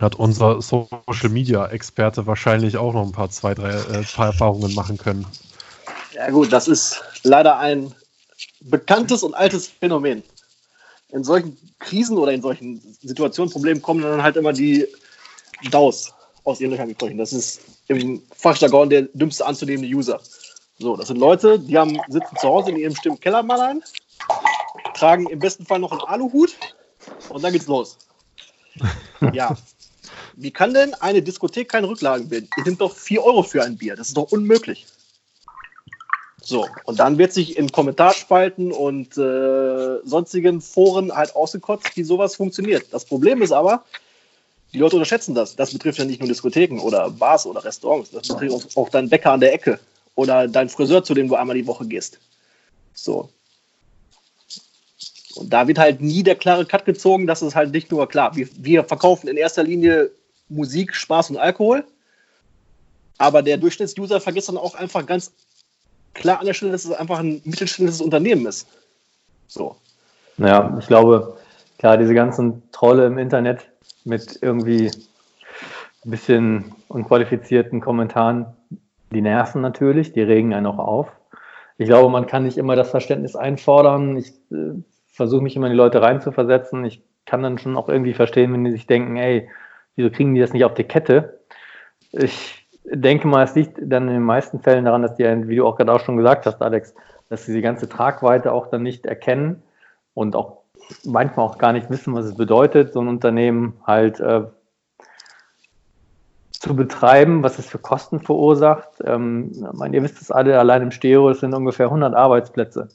[0.00, 4.74] Hat unser Social Media Experte wahrscheinlich auch noch ein paar, zwei, drei äh, paar Erfahrungen
[4.74, 5.26] machen können.
[6.12, 7.94] Ja, gut, das ist leider ein
[8.60, 10.22] bekanntes und altes Phänomen
[11.12, 14.86] in solchen Krisen oder in solchen Situationen, Problemen kommen dann halt immer die
[15.70, 16.12] DAOs
[16.44, 17.18] aus ihren Löchern gekrochen.
[17.18, 20.20] Das ist im Fachjargon der dümmste anzunehmende User.
[20.78, 23.82] So, das sind Leute, die haben, sitzen zu Hause in ihrem stillen Kellermann
[24.94, 26.56] tragen im besten Fall noch einen Aluhut
[27.28, 27.98] und dann geht's los.
[29.32, 29.56] Ja.
[30.36, 32.48] Wie kann denn eine Diskothek keine Rücklagen bilden?
[32.58, 33.96] Ihr nimmt doch 4 Euro für ein Bier.
[33.96, 34.86] Das ist doch unmöglich.
[36.42, 42.36] So, und dann wird sich in Kommentarspalten und äh, sonstigen Foren halt ausgekotzt, wie sowas
[42.36, 42.86] funktioniert.
[42.92, 43.82] Das Problem ist aber,
[44.72, 45.56] die Leute unterschätzen das.
[45.56, 48.10] Das betrifft ja nicht nur Diskotheken oder Bars oder Restaurants.
[48.10, 49.80] Das betrifft auch deinen Bäcker an der Ecke
[50.14, 52.20] oder deinen Friseur, zu dem du einmal die Woche gehst.
[52.92, 53.30] So.
[55.34, 58.36] Und da wird halt nie der klare Cut gezogen, dass es halt nicht nur klar,
[58.36, 60.10] wir, wir verkaufen in erster Linie
[60.48, 61.84] Musik, Spaß und Alkohol.
[63.18, 65.32] Aber der Durchschnittsuser vergisst dann auch einfach ganz
[66.14, 68.66] klar an der Stelle, dass es einfach ein mittelständisches Unternehmen ist.
[69.48, 69.76] So.
[70.38, 71.36] Ja, ich glaube,
[71.78, 73.68] klar, diese ganzen Trolle im Internet
[74.04, 74.90] mit irgendwie
[76.04, 78.46] ein bisschen unqualifizierten Kommentaren,
[79.12, 81.08] die nerven natürlich, die regen einen auch auf.
[81.78, 84.16] Ich glaube, man kann nicht immer das Verständnis einfordern.
[84.16, 84.82] Ich äh,
[85.12, 86.84] versuche mich immer in die Leute reinzuversetzen.
[86.84, 89.48] Ich kann dann schon auch irgendwie verstehen, wenn die sich denken, ey,
[89.96, 91.40] wieso kriegen die das nicht auf die Kette?
[92.12, 95.66] Ich denke mal, es liegt dann in den meisten Fällen daran, dass die, wie du
[95.66, 96.94] auch gerade auch schon gesagt hast, Alex,
[97.28, 99.62] dass sie die ganze Tragweite auch dann nicht erkennen
[100.14, 100.58] und auch
[101.04, 104.42] manchmal auch gar nicht wissen, was es bedeutet, so ein Unternehmen halt äh,
[106.52, 108.88] zu betreiben, was es für Kosten verursacht.
[109.04, 112.88] Ähm, ich meine, ihr wisst es alle, allein im Stereo, sind ungefähr 100 Arbeitsplätze.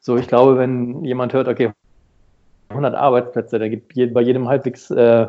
[0.00, 1.72] So, ich glaube, wenn jemand hört, okay,
[2.68, 5.28] 100 Arbeitsplätze, da gibt bei jedem halbwegs äh,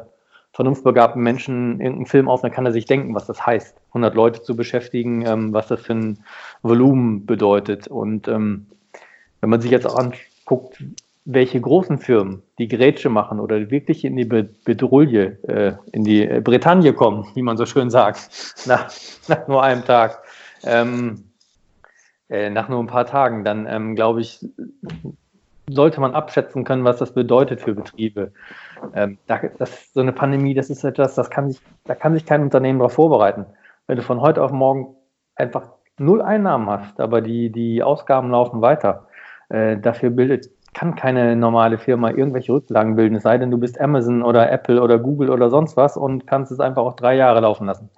[0.59, 4.41] vernunftbegabten Menschen irgendeinen Film auf, dann kann er sich denken, was das heißt, 100 Leute
[4.41, 6.19] zu beschäftigen, ähm, was das für ein
[6.63, 7.87] Volumen bedeutet.
[7.87, 8.67] Und ähm,
[9.39, 10.83] wenn man sich jetzt auch anguckt,
[11.23, 16.91] welche großen Firmen die Grätsche machen oder wirklich in die Bedrulle, äh, in die Bretagne
[16.91, 18.29] kommen, wie man so schön sagt,
[18.65, 18.91] nach,
[19.29, 20.21] nach nur einem Tag,
[20.65, 21.23] ähm,
[22.27, 24.45] äh, nach nur ein paar Tagen, dann ähm, glaube ich,
[25.69, 28.33] sollte man abschätzen können, was das bedeutet für Betriebe.
[28.93, 32.25] Ähm, da, das, so eine Pandemie, das ist etwas, das kann sich, da kann sich
[32.25, 33.45] kein Unternehmen darauf vorbereiten.
[33.87, 34.95] Wenn du von heute auf morgen
[35.35, 39.07] einfach null Einnahmen hast, aber die, die Ausgaben laufen weiter,
[39.49, 43.81] äh, dafür bildet, kann keine normale Firma irgendwelche Rücklagen bilden, es sei denn, du bist
[43.81, 47.41] Amazon oder Apple oder Google oder sonst was und kannst es einfach auch drei Jahre
[47.41, 47.89] laufen lassen.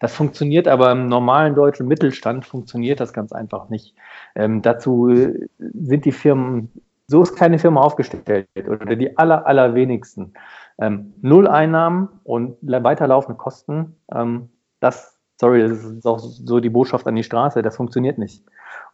[0.00, 3.94] Das funktioniert aber im normalen deutschen Mittelstand funktioniert das ganz einfach nicht.
[4.34, 5.12] Ähm, dazu
[5.58, 6.70] sind die Firmen
[7.08, 10.34] so ist keine Firma aufgestellt oder die aller, allerwenigsten.
[10.78, 17.06] Ähm, null Einnahmen und weiterlaufende Kosten, ähm, das, sorry, das ist auch so die Botschaft
[17.08, 18.44] an die Straße, das funktioniert nicht.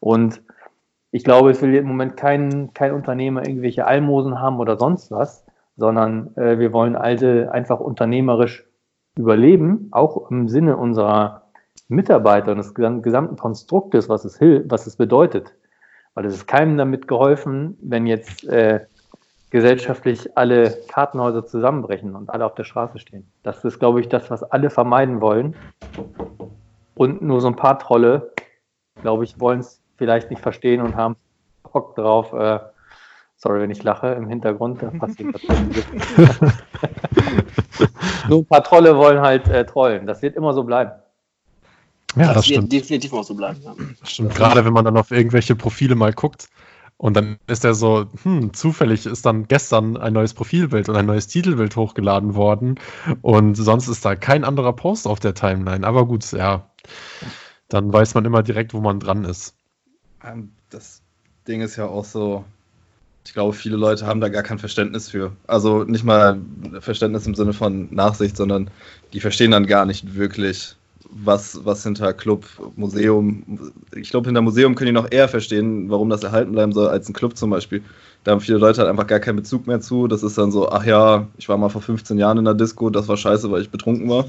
[0.01, 0.43] Und
[1.11, 5.45] ich glaube, es will im Moment kein, kein Unternehmer irgendwelche Almosen haben oder sonst was,
[5.77, 8.67] sondern äh, wir wollen alte einfach unternehmerisch
[9.17, 11.43] überleben, auch im Sinne unserer
[11.89, 15.55] Mitarbeiter und des gesamten Konstruktes, was es, was es bedeutet.
[16.15, 18.87] Weil es ist keinem damit geholfen, wenn jetzt äh,
[19.51, 23.27] gesellschaftlich alle Kartenhäuser zusammenbrechen und alle auf der Straße stehen.
[23.43, 25.55] Das ist, glaube ich, das, was alle vermeiden wollen.
[26.97, 28.33] Und nur so ein paar Trolle,
[29.03, 31.17] glaube ich, wollen es vielleicht nicht verstehen und haben
[31.73, 32.33] Bock drauf.
[32.33, 32.59] Äh,
[33.37, 35.43] sorry, wenn ich lache im Hintergrund, da passiert was.
[38.29, 40.07] nur ein paar Trolle wollen halt äh, trollen.
[40.07, 40.93] Das wird immer so bleiben.
[42.17, 42.73] Ja, das, das wird stimmt.
[42.73, 43.61] definitiv auch so bleiben.
[43.63, 43.75] Ja.
[44.01, 46.49] Das stimmt, gerade wenn man dann auf irgendwelche Profile mal guckt
[46.97, 51.07] und dann ist er so, hm, zufällig ist dann gestern ein neues Profilbild und ein
[51.07, 52.79] neues Titelbild hochgeladen worden
[53.23, 55.87] und sonst ist da kein anderer Post auf der Timeline.
[55.87, 56.71] Aber gut, ja,
[57.69, 59.55] dann weiß man immer direkt, wo man dran ist.
[60.25, 61.03] Ähm, das
[61.49, 62.45] Ding ist ja auch so,
[63.27, 65.33] ich glaube, viele Leute haben da gar kein Verständnis für.
[65.47, 66.41] Also nicht mal
[66.81, 68.71] Verständnis im Sinne von Nachsicht, sondern
[69.13, 70.77] die verstehen dann gar nicht wirklich,
[71.15, 72.45] was, was hinter Club,
[72.77, 76.89] Museum, ich glaube, hinter Museum können die noch eher verstehen, warum das erhalten bleiben soll,
[76.89, 77.83] als ein Club zum Beispiel.
[78.25, 80.09] Da haben viele Leute halt einfach gar keinen Bezug mehr zu.
[80.09, 82.91] Das ist dann so, ach ja, ich war mal vor 15 Jahren in der Disco,
[82.91, 84.25] das war scheiße, weil ich betrunken war.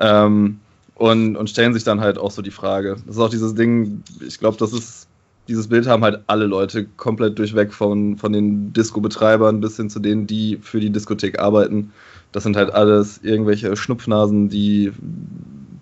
[0.00, 0.58] Ähm,
[0.94, 2.96] und, und stellen sich dann halt auch so die Frage.
[3.06, 5.06] Das ist auch dieses Ding, ich glaube, das ist,
[5.48, 10.00] dieses Bild haben halt alle Leute komplett durchweg von, von den Disco-Betreibern bis hin zu
[10.00, 11.92] denen, die für die Diskothek arbeiten.
[12.32, 14.92] Das sind halt alles irgendwelche Schnupfnasen, die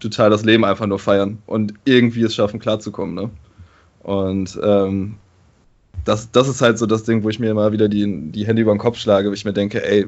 [0.01, 3.15] total das Leben einfach nur feiern und irgendwie es schaffen, klarzukommen.
[3.15, 3.31] Ne?
[4.03, 5.17] Und ähm,
[6.05, 8.63] das, das ist halt so das Ding, wo ich mir immer wieder die, die Hände
[8.63, 10.07] über den Kopf schlage, wo ich mir denke, ey,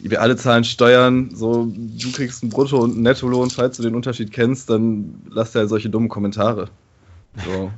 [0.00, 3.94] wir alle zahlen Steuern, so du kriegst einen Brutto- und einen Nettolohn, falls du den
[3.94, 6.68] Unterschied kennst, dann lass dir halt solche dummen Kommentare.
[7.46, 7.70] So.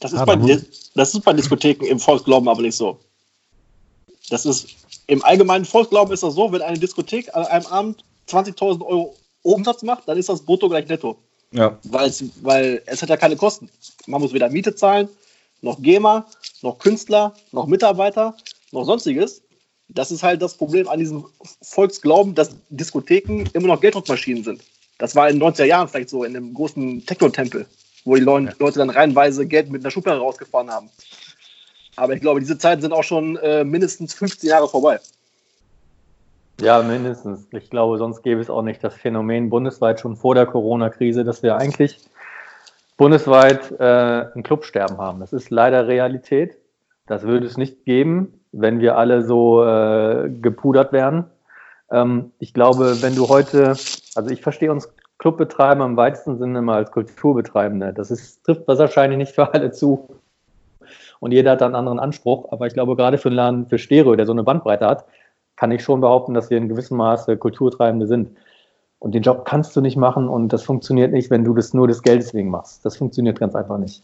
[0.00, 0.36] Das, ist bei,
[0.94, 2.98] das ist bei Diskotheken im Volksglauben aber nicht so.
[4.28, 4.68] Das ist
[5.06, 9.82] im allgemeinen Volksglauben ist das so, wenn eine Diskothek an einem Abend 20.000 Euro Umsatz
[9.82, 11.16] macht, dann ist das brutto gleich netto.
[11.52, 11.78] Ja.
[11.84, 13.68] Weil's, weil es hat ja keine Kosten.
[14.06, 15.08] Man muss weder Miete zahlen,
[15.62, 16.26] noch GEMA,
[16.62, 18.36] noch Künstler, noch Mitarbeiter,
[18.72, 19.42] noch sonstiges.
[19.88, 21.26] Das ist halt das Problem an diesem
[21.62, 24.62] Volksglauben, dass Diskotheken immer noch Gelddruckmaschinen sind.
[24.98, 27.66] Das war in den 90er Jahren vielleicht so in dem großen Techno-Tempel,
[28.04, 30.90] wo die Leute, Leute dann reihenweise Geld mit einer Schublade rausgefahren haben.
[31.96, 35.00] Aber ich glaube, diese Zeiten sind auch schon äh, mindestens 15 Jahre vorbei.
[36.60, 37.48] Ja, mindestens.
[37.52, 41.42] Ich glaube, sonst gäbe es auch nicht das Phänomen bundesweit schon vor der Corona-Krise, dass
[41.42, 41.98] wir eigentlich
[42.98, 45.20] bundesweit äh, ein Clubsterben haben.
[45.20, 46.58] Das ist leider Realität.
[47.06, 51.24] Das würde es nicht geben, wenn wir alle so äh, gepudert wären.
[51.90, 53.70] Ähm, ich glaube, wenn du heute,
[54.14, 57.94] also ich verstehe uns Clubbetreiber im weitesten Sinne immer als Kulturbetreibende.
[57.94, 60.08] Das ist, trifft wahrscheinlich nicht für alle zu.
[61.20, 62.52] Und jeder hat einen anderen Anspruch.
[62.52, 65.06] Aber ich glaube, gerade für einen Laden für Stereo, der so eine Bandbreite hat,
[65.60, 68.30] kann ich schon behaupten, dass wir in gewissem Maße Kulturtreibende sind.
[68.98, 71.86] Und den Job kannst du nicht machen und das funktioniert nicht, wenn du das nur
[71.86, 72.82] des Geldes wegen machst.
[72.86, 74.00] Das funktioniert ganz einfach nicht.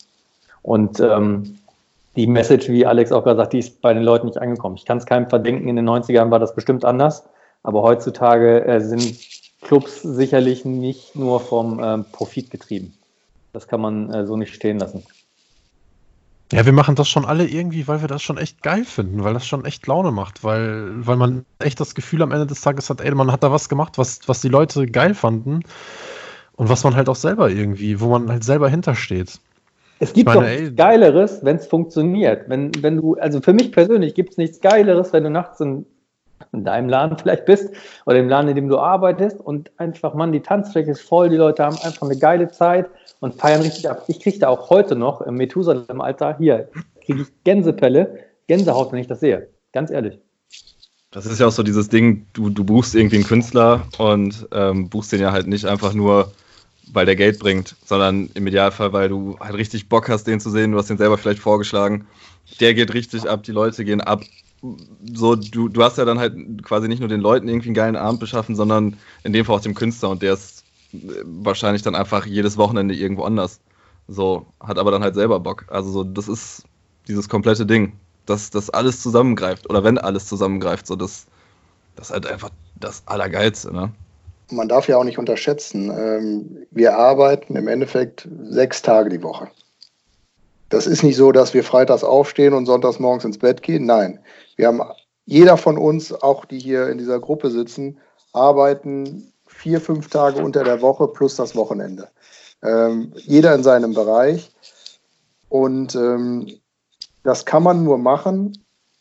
[0.61, 1.57] Und ähm,
[2.15, 4.77] die Message, wie Alex auch gerade sagt, die ist bei den Leuten nicht angekommen.
[4.77, 7.27] Ich kann es keinem verdenken, in den 90ern war das bestimmt anders,
[7.63, 9.17] aber heutzutage äh, sind
[9.63, 12.93] Clubs sicherlich nicht nur vom ähm, Profit getrieben.
[13.55, 15.05] Das kann man äh, so nicht stehen lassen.
[16.53, 19.35] Ja, wir machen das schon alle irgendwie, weil wir das schon echt geil finden, weil
[19.35, 22.89] das schon echt Laune macht, weil, weil man echt das Gefühl am Ende des Tages
[22.89, 25.63] hat, ey, man hat da was gemacht, was, was die Leute geil fanden
[26.55, 29.41] und was man halt auch selber irgendwie, wo man halt selber hintersteht.
[29.99, 32.49] Es gibt meine, doch ey- nichts Geileres, wenn es funktioniert.
[32.49, 35.85] Wenn, wenn du, also für mich persönlich gibt es nichts Geileres, wenn du nachts in,
[36.53, 40.33] in deinem Laden vielleicht bist oder im Laden, in dem du arbeitest und einfach, Mann,
[40.33, 42.89] die Tanzfläche ist voll, die Leute haben einfach eine geile Zeit
[43.27, 44.05] und feiern richtig ab.
[44.07, 46.69] Ich kriege da auch heute noch im Methusalem-Alter, hier,
[47.05, 49.49] kriege ich Gänsepelle, Gänsehaut, wenn ich das sehe.
[49.73, 50.19] Ganz ehrlich.
[51.11, 54.89] Das ist ja auch so dieses Ding, du, du buchst irgendwie einen Künstler und ähm,
[54.89, 56.33] buchst den ja halt nicht einfach nur,
[56.93, 60.51] weil der Geld bringt, sondern im Idealfall, weil du halt richtig Bock hast, den zu
[60.51, 62.07] sehen, du hast den selber vielleicht vorgeschlagen.
[62.61, 64.23] Der geht richtig ab, die Leute gehen ab.
[65.15, 67.97] So, du, du hast ja dann halt quasi nicht nur den Leuten irgendwie einen geilen
[67.97, 70.56] Abend beschaffen, sondern in dem Fall auch dem Künstler und der ist
[71.25, 73.61] wahrscheinlich dann einfach jedes Wochenende irgendwo anders.
[74.09, 75.65] So, hat aber dann halt selber Bock.
[75.69, 76.65] Also so, das ist
[77.09, 77.93] dieses komplette Ding,
[78.27, 81.27] dass das alles zusammengreift oder wenn alles zusammengreift, so das,
[81.97, 83.93] das ist halt einfach das Allergeilste, ne?
[84.49, 89.49] Man darf ja auch nicht unterschätzen, ähm, wir arbeiten im Endeffekt sechs Tage die Woche.
[90.69, 93.87] Das ist nicht so, dass wir freitags aufstehen und sonntags morgens ins Bett gehen.
[93.87, 94.21] Nein,
[94.55, 94.83] wir haben
[95.25, 97.99] jeder von uns, auch die hier in dieser Gruppe sitzen,
[98.33, 102.09] arbeiten vier, fünf Tage unter der Woche plus das Wochenende.
[102.63, 104.51] Ähm, jeder in seinem Bereich.
[105.49, 106.49] Und ähm,
[107.23, 108.53] das kann man nur machen.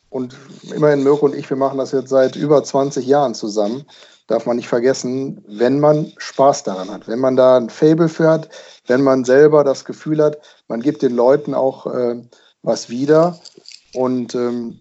[0.09, 0.35] Und
[0.73, 3.85] immerhin Mirko und ich, wir machen das jetzt seit über 20 Jahren zusammen.
[4.27, 8.27] Darf man nicht vergessen, wenn man Spaß daran hat, wenn man da ein Fable für
[8.27, 8.49] hat,
[8.87, 12.21] wenn man selber das Gefühl hat, man gibt den Leuten auch äh,
[12.63, 13.39] was wieder.
[13.93, 14.79] Und ähm,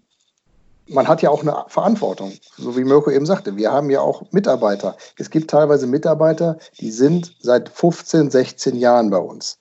[0.89, 3.57] man hat ja auch eine Verantwortung, so wie Mirko eben sagte.
[3.57, 4.97] Wir haben ja auch Mitarbeiter.
[5.19, 9.59] Es gibt teilweise Mitarbeiter, die sind seit 15, 16 Jahren bei uns.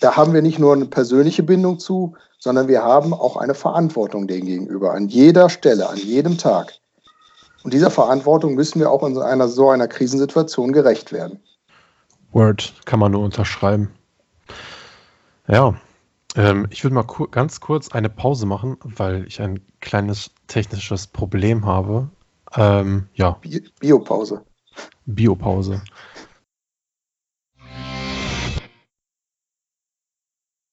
[0.00, 4.26] Da haben wir nicht nur eine persönliche Bindung zu, sondern wir haben auch eine Verantwortung
[4.26, 6.74] denen gegenüber, an jeder Stelle, an jedem Tag.
[7.62, 11.40] Und dieser Verantwortung müssen wir auch in einer so einer Krisensituation gerecht werden.
[12.32, 13.90] Word kann man nur unterschreiben.
[15.46, 15.74] Ja,
[16.36, 21.06] ähm, ich würde mal ku ganz kurz eine Pause machen, weil ich ein kleines technisches
[21.06, 22.10] Problem habe.
[22.56, 24.44] Ähm, ja, Bi Biopause.
[25.06, 25.82] Biopause.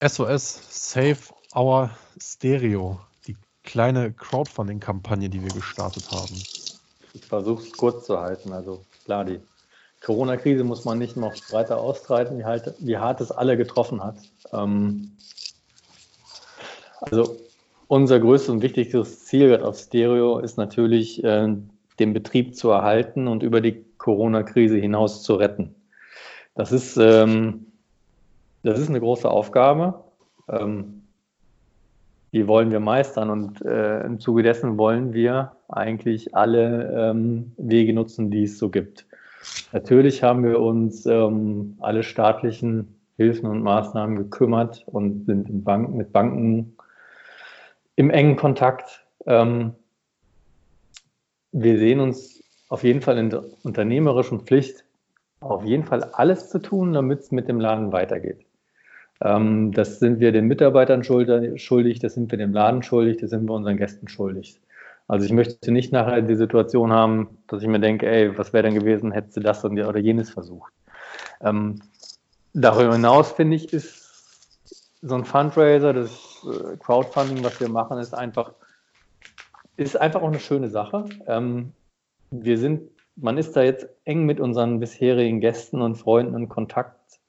[0.02, 1.18] SOS Save
[1.54, 6.34] Our Stereo, die kleine Crowdfunding-Kampagne, die wir gestartet haben.
[7.12, 8.52] Ich versuche es kurz zu halten.
[8.52, 9.40] Also klar, die
[10.00, 14.16] Corona-Krise muss man nicht noch breiter austreiben, wie, halt, wie hart es alle getroffen hat.
[14.52, 15.16] Ähm,
[17.00, 17.36] also
[17.88, 21.56] unser größtes und wichtigstes Ziel auf Stereo ist natürlich, äh,
[21.98, 25.74] den Betrieb zu erhalten und über die Corona-Krise hinaus zu retten.
[26.54, 27.66] Das ist, ähm,
[28.62, 30.02] das ist eine große Aufgabe.
[30.48, 31.02] Ähm,
[32.32, 37.92] die wollen wir meistern und äh, im Zuge dessen wollen wir eigentlich alle ähm, Wege
[37.92, 39.06] nutzen, die es so gibt.
[39.72, 45.96] Natürlich haben wir uns ähm, alle staatlichen Hilfen und Maßnahmen gekümmert und sind in Banken,
[45.96, 46.76] mit Banken
[48.00, 49.04] im engen Kontakt.
[49.26, 49.74] Ähm,
[51.52, 54.84] wir sehen uns auf jeden Fall in der unternehmerischen Pflicht,
[55.40, 58.46] auf jeden Fall alles zu tun, damit es mit dem Laden weitergeht.
[59.20, 63.46] Ähm, das sind wir den Mitarbeitern schuldig, das sind wir dem Laden schuldig, das sind
[63.46, 64.58] wir unseren Gästen schuldig.
[65.06, 68.62] Also ich möchte nicht nachher die Situation haben, dass ich mir denke, ey, was wäre
[68.62, 70.72] denn gewesen, hättest du das oder jenes versucht.
[71.42, 71.82] Ähm,
[72.54, 74.00] darüber hinaus finde ich, ist
[75.02, 78.52] so ein Fundraiser, das äh, Crowdfunding, was wir machen, ist einfach,
[79.76, 81.04] ist einfach auch eine schöne Sache.
[81.26, 81.72] Ähm,
[82.30, 87.20] wir sind, man ist da jetzt eng mit unseren bisherigen Gästen und Freunden in Kontakt.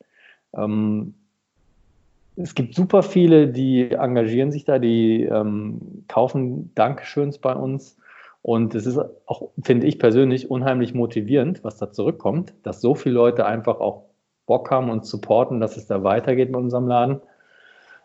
[0.54, 1.16] Ähm,
[2.36, 7.98] es gibt super viele, die engagieren sich da, die ähm, kaufen Dankeschöns bei uns.
[8.42, 8.98] Und es ist
[9.28, 14.06] auch, finde ich persönlich, unheimlich motivierend, was da zurückkommt, dass so viele Leute einfach auch
[14.48, 17.22] Bock haben und supporten, dass es da weitergeht mit unserem Laden.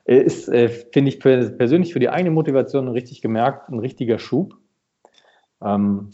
[0.06, 4.56] Äh, ist, äh, finde ich persönlich für die eigene Motivation richtig gemerkt, ein richtiger Schub.
[5.62, 6.10] Ähm,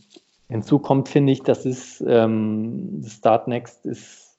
[0.49, 4.39] hinzu kommt, finde ich, dass es ähm, Start Next ist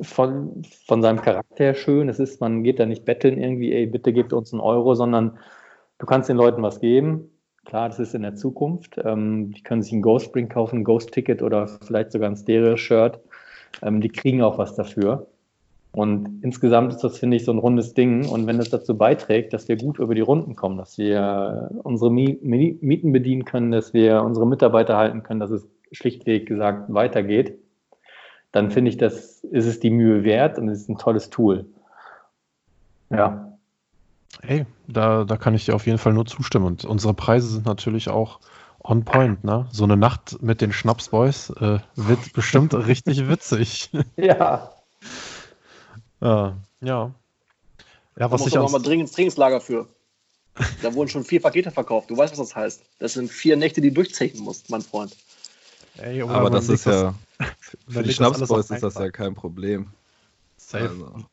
[0.00, 2.08] von, von seinem Charakter her schön.
[2.08, 5.38] Es ist, man geht da nicht betteln irgendwie, ey, bitte gebt uns einen Euro, sondern
[5.98, 7.30] du kannst den Leuten was geben.
[7.64, 8.98] Klar, das ist in der Zukunft.
[9.02, 12.36] Ähm, die können sich ein Ghost Spring kaufen, ein Ghost Ticket oder vielleicht sogar ein
[12.36, 13.20] Stereo-Shirt.
[13.82, 15.28] Ähm, die kriegen auch was dafür.
[15.94, 18.28] Und insgesamt ist das, finde ich, so ein rundes Ding.
[18.28, 22.10] Und wenn das dazu beiträgt, dass wir gut über die Runden kommen, dass wir unsere
[22.10, 27.58] Mieten bedienen können, dass wir unsere Mitarbeiter halten können, dass es schlichtweg gesagt weitergeht,
[28.50, 31.66] dann finde ich, das ist es die Mühe wert und es ist ein tolles Tool.
[33.10, 33.56] Ja.
[34.42, 36.66] Hey, da, da kann ich dir auf jeden Fall nur zustimmen.
[36.66, 38.40] Und unsere Preise sind natürlich auch
[38.82, 39.66] on point, ne?
[39.70, 43.90] So eine Nacht mit den Schnapsboys äh, wird bestimmt richtig witzig.
[44.16, 44.72] Ja.
[46.24, 46.56] Ja.
[46.80, 47.14] Ja,
[48.18, 48.54] ja was da ich.
[48.54, 49.86] Da mal dringend ins Trainingslager für.
[50.82, 52.10] Da wurden schon vier Pakete verkauft.
[52.10, 52.82] Du weißt, was das heißt.
[52.98, 55.16] Das sind vier Nächte, die du durchzechen musst, mein Freund.
[55.98, 57.14] Ey, aber das ist ja.
[57.88, 59.88] Für die Schnapsboys ist das ja kein Problem.
[60.56, 60.88] Safe.
[60.88, 61.24] Also.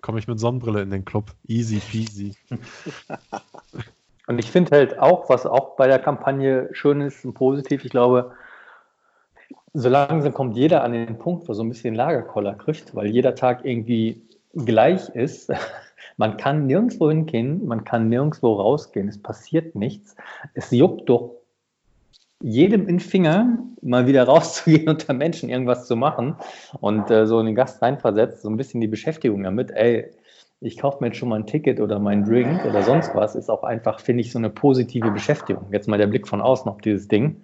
[0.00, 1.34] Komme ich mit Sonnenbrille in den Club.
[1.46, 2.36] Easy peasy.
[4.28, 7.90] und ich finde halt auch, was auch bei der Kampagne schön ist und positiv, ich
[7.90, 8.32] glaube,
[9.74, 13.34] so langsam kommt jeder an den Punkt, wo so ein bisschen Lagerkoller kriegt, weil jeder
[13.34, 14.22] Tag irgendwie
[14.54, 15.52] gleich ist.
[16.16, 20.16] Man kann nirgendwo hingehen, man kann nirgendwo rausgehen, es passiert nichts.
[20.52, 21.36] Es juckt doch
[22.42, 26.34] jedem in den Finger, mal wieder rauszugehen unter Menschen irgendwas zu machen
[26.80, 30.10] und äh, so einen Gast reinversetzt, so ein bisschen die Beschäftigung damit, ey,
[30.60, 33.48] ich kaufe mir jetzt schon mal ein Ticket oder meinen Drink oder sonst was, ist
[33.48, 35.68] auch einfach, finde ich, so eine positive Beschäftigung.
[35.70, 37.42] Jetzt mal der Blick von außen auf dieses Ding.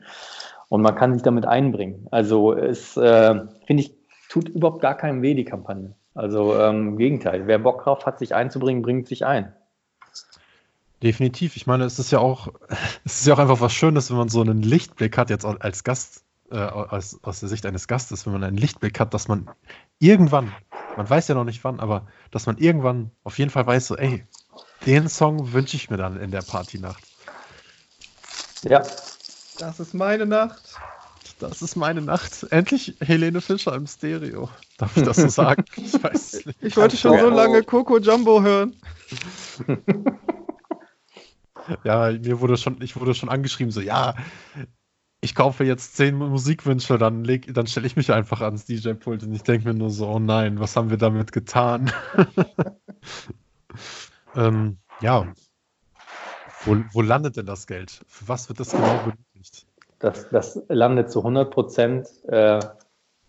[0.68, 2.08] Und man kann sich damit einbringen.
[2.10, 3.94] Also es, äh, finde ich,
[4.28, 5.94] tut überhaupt gar keinem weh, die Kampagne.
[6.14, 9.52] Also ähm, im Gegenteil, wer Bock drauf hat, sich einzubringen, bringt sich ein.
[11.02, 11.56] Definitiv.
[11.56, 12.48] Ich meine, es ist ja auch,
[13.04, 15.84] es ist ja auch einfach was Schönes, wenn man so einen Lichtblick hat, jetzt als
[15.84, 19.50] Gast, äh, aus, aus der Sicht eines Gastes, wenn man einen Lichtblick hat, dass man
[19.98, 20.52] irgendwann,
[20.96, 23.96] man weiß ja noch nicht wann, aber dass man irgendwann auf jeden Fall weiß, so,
[23.96, 24.24] ey,
[24.86, 27.02] den Song wünsche ich mir dann in der Partynacht.
[28.62, 28.82] Ja.
[29.58, 30.80] Das ist meine Nacht.
[31.38, 32.46] Das ist meine Nacht.
[32.50, 34.48] Endlich Helene Fischer im Stereo.
[34.78, 35.64] Darf ich das so sagen?
[35.76, 36.58] Ich weiß es nicht.
[36.62, 38.74] Ich wollte schon so lange Coco Jumbo hören.
[41.84, 44.14] ja, mir wurde schon, ich wurde schon angeschrieben, so, ja,
[45.20, 49.42] ich kaufe jetzt zehn Musikwünsche, dann, dann stelle ich mich einfach ans DJ-Pult und ich
[49.42, 51.90] denke mir nur so, oh nein, was haben wir damit getan?
[54.36, 55.32] ähm, ja.
[56.64, 58.04] Wo, wo landet denn das Geld?
[58.06, 59.66] Für was wird das genau benötigt?
[60.04, 62.60] Das, das landet zu 100 Prozent äh,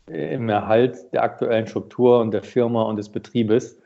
[0.07, 3.79] im Erhalt der aktuellen Struktur und der Firma und des Betriebes.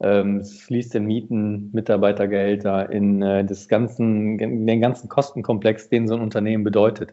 [0.00, 6.14] Ähm, es fließt in Mieten, Mitarbeitergehälter, in, äh, das ganzen, den ganzen Kostenkomplex, den so
[6.14, 7.12] ein Unternehmen bedeutet.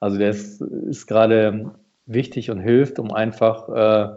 [0.00, 1.72] Also der ist, ist gerade
[2.06, 4.16] wichtig und hilft, um einfach äh,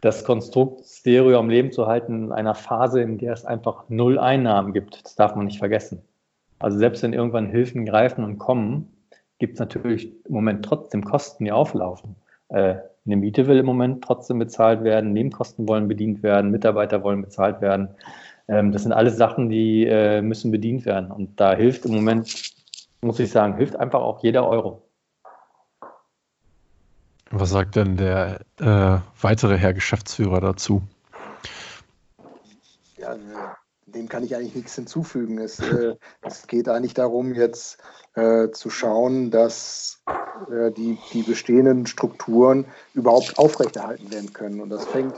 [0.00, 4.18] das Konstrukt Stereo am Leben zu halten in einer Phase, in der es einfach null
[4.18, 5.04] Einnahmen gibt.
[5.04, 6.02] Das darf man nicht vergessen.
[6.58, 8.92] Also selbst wenn irgendwann Hilfen greifen und kommen,
[9.38, 12.16] gibt es natürlich im Moment trotzdem Kosten, die auflaufen.
[12.48, 12.76] Äh,
[13.06, 17.60] eine Miete will im Moment trotzdem bezahlt werden, Nebenkosten wollen bedient werden, Mitarbeiter wollen bezahlt
[17.60, 17.88] werden.
[18.48, 21.10] Ähm, das sind alles Sachen, die äh, müssen bedient werden.
[21.10, 22.52] Und da hilft im Moment,
[23.00, 24.82] muss ich sagen, hilft einfach auch jeder Euro.
[27.30, 30.82] Was sagt denn der äh, weitere Herr Geschäftsführer dazu?
[32.96, 33.16] Ja,
[33.96, 35.38] dem kann ich eigentlich nichts hinzufügen.
[35.38, 37.78] Es, äh, es geht eigentlich darum, jetzt
[38.14, 40.02] äh, zu schauen, dass
[40.50, 44.60] äh, die, die bestehenden Strukturen überhaupt aufrechterhalten werden können.
[44.60, 45.14] Und das fängt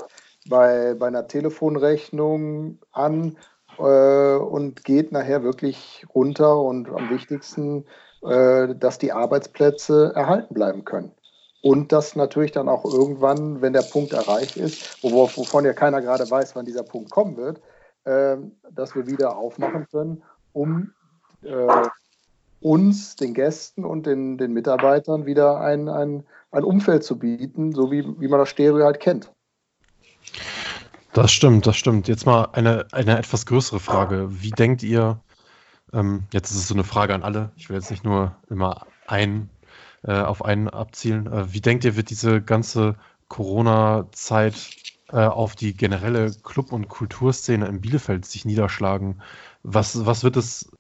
[0.49, 3.37] bei, bei einer Telefonrechnung an
[3.79, 7.85] äh, und geht nachher wirklich runter und am wichtigsten,
[8.23, 11.13] äh, dass die Arbeitsplätze erhalten bleiben können.
[11.61, 16.31] Und dass natürlich dann auch irgendwann, wenn der Punkt erreicht ist, wovon ja keiner gerade
[16.31, 17.61] weiß, wann dieser Punkt kommen wird,
[18.09, 20.23] ähm, dass wir wieder aufmachen können,
[20.55, 20.93] um
[21.43, 21.89] äh,
[22.61, 27.93] uns, den Gästen und den, den Mitarbeitern wieder ein, ein, ein Umfeld zu bieten, so
[27.93, 29.31] wie, wie man das Stereo halt kennt.
[31.13, 32.09] Das stimmt, das stimmt.
[32.09, 34.29] Jetzt mal eine, eine etwas größere Frage.
[34.43, 35.21] Wie denkt ihr,
[35.93, 38.87] ähm, jetzt ist es so eine Frage an alle, ich will jetzt nicht nur immer
[39.07, 39.51] ein,
[40.03, 41.27] äh, auf einen abzielen.
[41.27, 42.97] Äh, wie denkt ihr, wird diese ganze
[43.29, 44.55] Corona-Zeit
[45.11, 49.23] äh, auf die generelle Club- und Kulturszene in Bielefeld sich niederschlagen?
[49.63, 50.71] Was, was wird es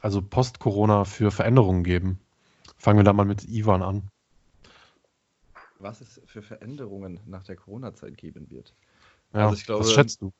[0.00, 2.20] also post-Corona für Veränderungen geben?
[2.76, 4.08] Fangen wir da mal mit Ivan an.
[5.78, 8.74] Was es für Veränderungen nach der Corona-Zeit geben wird.
[9.32, 10.32] Ja, Also ich glaube- was schätzt du?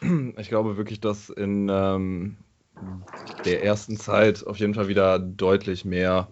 [0.38, 2.36] Ich glaube wirklich, dass in ähm,
[3.44, 6.28] der ersten Zeit auf jeden Fall wieder deutlich mehr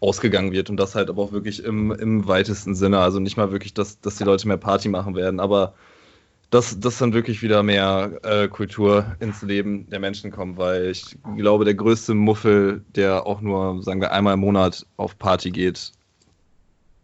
[0.00, 2.98] ausgegangen wird und das halt aber auch wirklich im, im weitesten Sinne.
[2.98, 5.74] Also nicht mal wirklich, dass, dass die Leute mehr Party machen werden, aber
[6.50, 11.16] dass, dass dann wirklich wieder mehr äh, Kultur ins Leben der Menschen kommt, weil ich
[11.36, 15.92] glaube, der größte Muffel, der auch nur, sagen wir, einmal im Monat auf Party geht,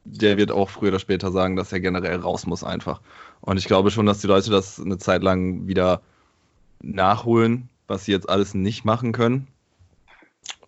[0.05, 3.01] der wird auch früher oder später sagen, dass er generell raus muss einfach.
[3.41, 6.03] Und ich glaube schon, dass die Leute das eine Zeit lang wieder
[6.81, 9.49] nachholen, was sie jetzt alles nicht machen können.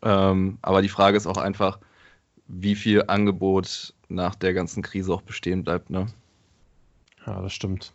[0.02, 1.78] Ähm, aber die Frage ist auch einfach,
[2.46, 5.90] wie viel Angebot nach der ganzen Krise auch bestehen bleibt.
[5.90, 6.06] Ne?
[7.26, 7.92] Ja, das stimmt.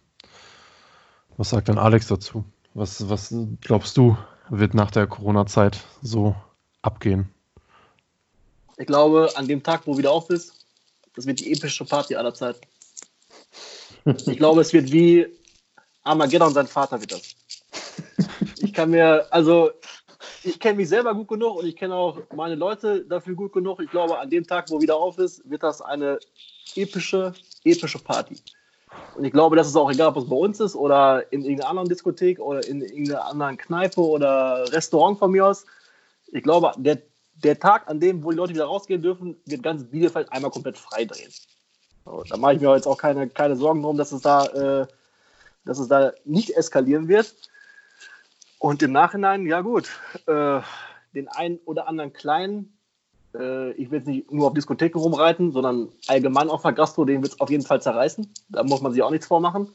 [1.38, 2.44] Was sagt denn Alex dazu?
[2.74, 4.18] Was, was glaubst du,
[4.50, 6.36] wird nach der Corona-Zeit so
[6.82, 7.30] abgehen?
[8.78, 10.66] Ich glaube, an dem Tag, wo wieder auf ist,
[11.16, 12.62] das wird die epische Party aller Zeiten.
[14.06, 15.28] Ich glaube, es wird wie
[16.04, 17.36] Armageddon, sein Vater wird das.
[18.58, 19.72] Ich kann mir, also,
[20.44, 23.82] ich kenne mich selber gut genug und ich kenne auch meine Leute dafür gut genug.
[23.82, 26.20] Ich glaube, an dem Tag, wo wieder auf ist, wird das eine
[26.76, 27.34] epische,
[27.64, 28.36] epische Party.
[29.16, 31.70] Und ich glaube, das ist auch egal, ob es bei uns ist oder in irgendeiner
[31.70, 35.66] anderen Diskothek oder in irgendeiner anderen Kneipe oder Restaurant von mir aus.
[36.28, 37.00] Ich glaube, der,
[37.36, 40.78] der Tag, an dem, wo die Leute wieder rausgehen dürfen, wird ganz Bielefeld einmal komplett
[40.78, 41.32] frei drehen.
[42.06, 44.88] So, da mache ich mir jetzt auch keine, keine Sorgen drum, dass es da, äh,
[45.66, 47.36] dass es da nicht eskalieren wird.
[48.60, 49.90] Und im Nachhinein, ja gut,
[50.28, 50.60] äh,
[51.16, 52.78] den einen oder anderen kleinen,
[53.34, 57.24] äh, ich will jetzt nicht nur auf Diskotheken rumreiten, sondern allgemein auf der Gastro, den
[57.24, 58.32] wird es auf jeden Fall zerreißen.
[58.50, 59.70] Da muss man sich auch nichts vormachen.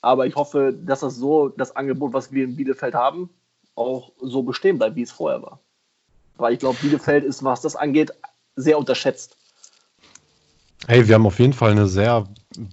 [0.00, 3.28] Aber ich hoffe, dass das so, das Angebot, was wir in Bielefeld haben,
[3.74, 5.60] auch so bestehen bleibt, wie es vorher war.
[6.36, 8.12] Weil ich glaube, Bielefeld ist, was das angeht,
[8.54, 9.36] sehr unterschätzt.
[10.86, 12.26] Hey, wir haben auf jeden Fall eine sehr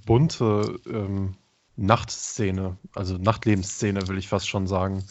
[0.05, 1.35] bunte ähm,
[1.77, 5.03] Nachtszene, also Nachtlebensszene, will ich fast schon sagen.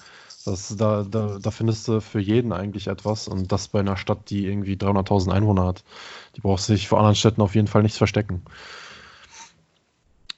[0.44, 4.30] Das, da, da, da findest du für jeden eigentlich etwas und das bei einer Stadt,
[4.30, 5.82] die irgendwie 300.000 Einwohner hat.
[6.36, 8.42] Die braucht sich vor anderen Städten auf jeden Fall nichts verstecken.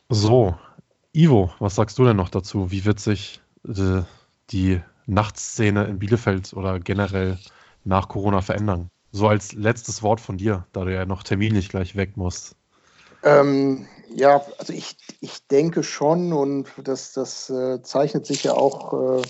[0.08, 0.56] So,
[1.12, 2.70] Ivo, was sagst du denn noch dazu?
[2.70, 4.02] Wie wird sich äh,
[4.50, 7.38] die Nachtszene in Bielefeld oder generell
[7.84, 8.90] nach Corona verändern?
[9.12, 12.56] So als letztes Wort von dir, da du ja noch terminlich gleich weg musst.
[13.22, 13.86] Ähm,
[14.18, 19.22] ja, also ich, ich denke schon und das, das äh, zeichnet sich ja auch äh,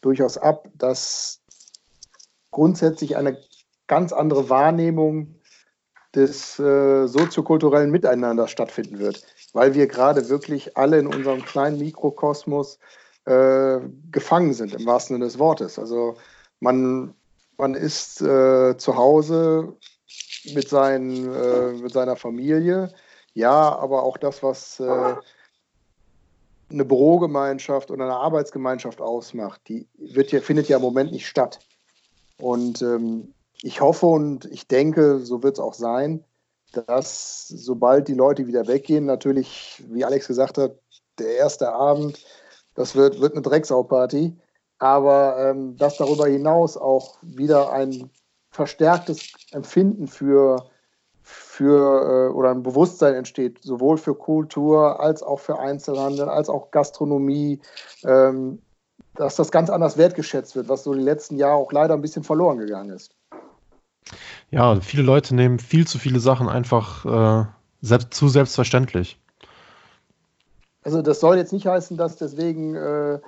[0.00, 1.40] durchaus ab, dass
[2.50, 3.38] grundsätzlich eine
[3.86, 5.36] ganz andere Wahrnehmung
[6.14, 9.22] des äh, soziokulturellen Miteinanders stattfinden wird,
[9.52, 12.78] weil wir gerade wirklich alle in unserem kleinen Mikrokosmos
[13.24, 13.78] äh,
[14.10, 15.78] gefangen sind, im wahrsten Sinne des Wortes.
[15.78, 16.16] Also
[16.60, 17.14] man,
[17.56, 19.76] man ist äh, zu Hause
[20.52, 22.92] mit, seinen, äh, mit seiner Familie,
[23.34, 25.14] ja, aber auch das, was äh,
[26.70, 31.60] eine Bürogemeinschaft oder eine Arbeitsgemeinschaft ausmacht, die wird ja, findet ja im Moment nicht statt.
[32.38, 36.24] Und ähm, ich hoffe und ich denke, so wird es auch sein,
[36.86, 40.74] dass sobald die Leute wieder weggehen, natürlich, wie Alex gesagt hat,
[41.18, 42.24] der erste Abend,
[42.74, 44.36] das wird, wird eine Drecksau-Party,
[44.78, 48.10] aber ähm, dass darüber hinaus auch wieder ein
[48.50, 50.70] verstärktes Empfinden für
[51.22, 56.70] für äh, oder ein Bewusstsein entsteht, sowohl für Kultur als auch für Einzelhandel, als auch
[56.70, 57.60] Gastronomie,
[58.04, 58.60] ähm,
[59.14, 62.24] dass das ganz anders wertgeschätzt wird, was so die letzten Jahre auch leider ein bisschen
[62.24, 63.14] verloren gegangen ist.
[64.50, 67.46] Ja, viele Leute nehmen viel zu viele Sachen einfach äh,
[67.80, 69.18] selbst, zu selbstverständlich.
[70.82, 73.20] Also das soll jetzt nicht heißen, dass deswegen äh,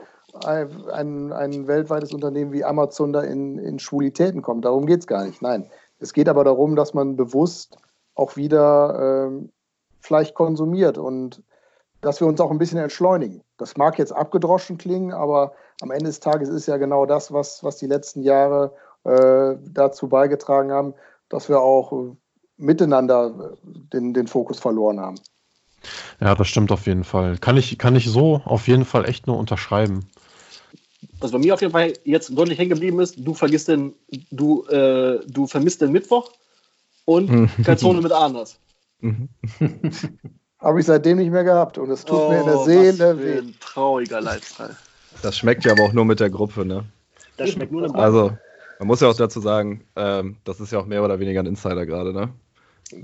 [0.44, 4.64] ein, ein weltweites Unternehmen wie Amazon da in, in Schwulitäten kommt.
[4.64, 5.40] Darum geht es gar nicht.
[5.40, 5.70] Nein.
[6.00, 7.78] Es geht aber darum, dass man bewusst
[8.14, 9.50] auch wieder ähm,
[10.00, 11.42] vielleicht konsumiert und
[12.00, 13.42] dass wir uns auch ein bisschen entschleunigen.
[13.56, 17.64] Das mag jetzt abgedroschen klingen, aber am Ende des Tages ist ja genau das, was,
[17.64, 18.72] was die letzten Jahre
[19.04, 20.94] äh, dazu beigetragen haben,
[21.28, 22.16] dass wir auch äh,
[22.56, 25.16] miteinander den, den Fokus verloren haben.
[26.20, 27.38] Ja, das stimmt auf jeden Fall.
[27.38, 30.06] Kann ich, kann ich so auf jeden Fall echt nur unterschreiben.
[31.20, 33.94] Was bei mir auf jeden Fall jetzt deutlich hängen geblieben ist, du vergisst den,
[34.30, 36.30] du, äh, du vermisst den Mittwoch
[37.04, 38.58] und Calzone mit Ananas.
[40.58, 43.18] Habe ich seitdem nicht mehr gehabt und es tut mir in der Oh, was Seele
[43.22, 43.38] weh.
[43.38, 44.76] ein trauriger Lifestyle.
[45.22, 46.84] Das schmeckt ja aber auch nur mit der Gruppe, ne?
[47.36, 48.36] Das schmeckt nur eine Also,
[48.78, 51.46] man muss ja auch dazu sagen, ähm, das ist ja auch mehr oder weniger ein
[51.46, 52.30] Insider gerade, ne?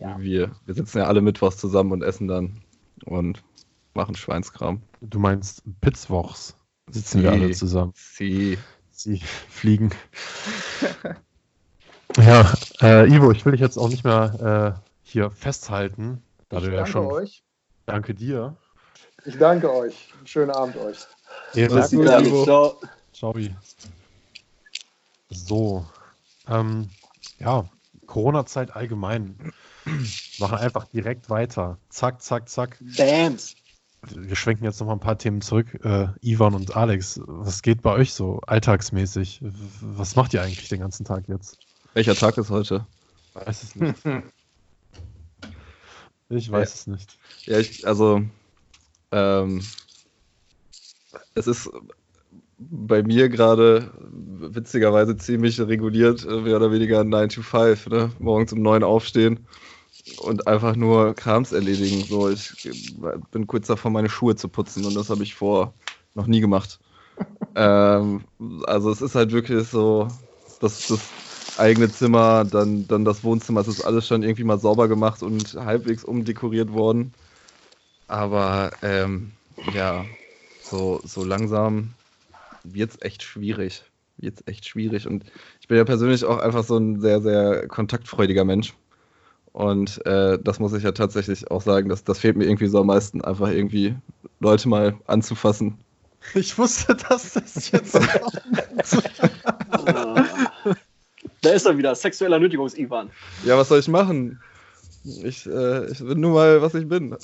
[0.01, 0.19] Ja.
[0.19, 2.61] Wir, wir sitzen ja alle mittwochs zusammen und essen dann
[3.05, 3.43] und
[3.95, 4.81] machen Schweinskram.
[5.01, 6.57] Du meinst Pitzwochs
[6.89, 7.41] sitzen wir Sie.
[7.41, 7.93] alle zusammen.
[7.95, 8.59] Sie.
[8.91, 9.91] Sie fliegen.
[12.21, 16.65] ja, äh, Ivo, ich will dich jetzt auch nicht mehr äh, hier festhalten, da Ich
[16.65, 17.07] du ja danke schon.
[17.07, 17.43] euch.
[17.87, 18.57] Danke dir.
[19.25, 20.13] Ich danke euch.
[20.17, 20.99] Einen schönen Abend euch.
[21.55, 22.45] Ja, Ivo.
[22.45, 22.81] ciao.
[23.13, 23.35] Ciao.
[25.31, 25.87] So.
[26.49, 26.91] Ähm,
[27.39, 27.65] ja,
[28.07, 29.53] Corona-Zeit allgemein.
[30.39, 31.79] Machen einfach direkt weiter.
[31.89, 32.79] Zack, zack, zack.
[32.97, 33.55] Bams.
[34.09, 35.79] Wir schwenken jetzt noch mal ein paar Themen zurück.
[35.85, 39.41] Äh, Ivan und Alex, was geht bei euch so alltagsmäßig?
[39.83, 41.59] Was macht ihr eigentlich den ganzen Tag jetzt?
[41.95, 42.87] Welcher Tag ist heute?
[43.35, 44.05] Weiß es nicht.
[46.33, 46.75] Ich weiß Ja.
[46.75, 47.19] es nicht.
[47.47, 48.23] Ja, ich, also,
[49.13, 49.63] ähm,
[51.35, 51.69] es ist
[52.59, 53.91] bei mir gerade
[54.41, 58.13] witzigerweise ziemlich reguliert, äh, mehr oder weniger 9 to 5, ne?
[58.19, 59.47] Morgens um 9 aufstehen
[60.17, 62.07] und einfach nur Krams erledigen.
[62.09, 62.75] So, ich äh,
[63.33, 65.75] bin kurz davor, meine Schuhe zu putzen und das habe ich vor
[66.15, 66.81] noch nie gemacht.
[67.57, 68.25] ähm,
[68.67, 70.11] also es ist halt wirklich so,
[70.61, 71.17] dass das
[71.59, 75.55] eigene Zimmer, dann, dann das Wohnzimmer, es ist alles schon irgendwie mal sauber gemacht und
[75.55, 77.13] halbwegs umdekoriert worden.
[78.09, 79.33] Aber ähm,
[79.75, 80.05] ja,
[80.63, 81.95] so, so langsam
[82.65, 83.85] wird es echt schwierig.
[84.19, 85.07] Wird's echt schwierig.
[85.07, 85.25] Und
[85.61, 88.75] ich bin ja persönlich auch einfach so ein sehr, sehr kontaktfreudiger Mensch.
[89.53, 92.81] Und äh, das muss ich ja tatsächlich auch sagen, dass das fehlt mir irgendwie so
[92.81, 93.97] am meisten, einfach irgendwie
[94.39, 95.79] Leute mal anzufassen.
[96.35, 97.95] Ich wusste, dass das jetzt.
[101.43, 103.11] Da ist er wieder, sexueller Nötigungs-Ivan.
[103.45, 104.41] Ja, was soll ich machen?
[105.05, 107.17] Ich, äh, ich bin nur mal, was ich bin.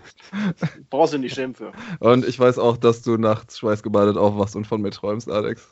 [0.90, 1.72] Brauchst du nicht schämen für.
[2.00, 5.68] Und ich weiß auch, dass du nachts schweißgebadet aufwachst und von mir träumst, Alex.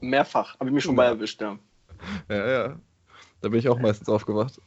[0.00, 0.58] Mehrfach.
[0.58, 1.56] Habe ich mich schon bei erwischt, ja.
[2.28, 2.76] Ja, ja.
[3.40, 4.60] Da bin ich auch meistens aufgewacht.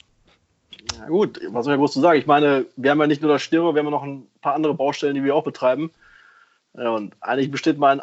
[0.97, 2.19] Ja, gut, was soll ich groß zu sagen?
[2.19, 4.55] Ich meine, wir haben ja nicht nur das Stereo, wir haben ja noch ein paar
[4.55, 5.91] andere Baustellen, die wir auch betreiben.
[6.71, 8.01] Und eigentlich besteht mein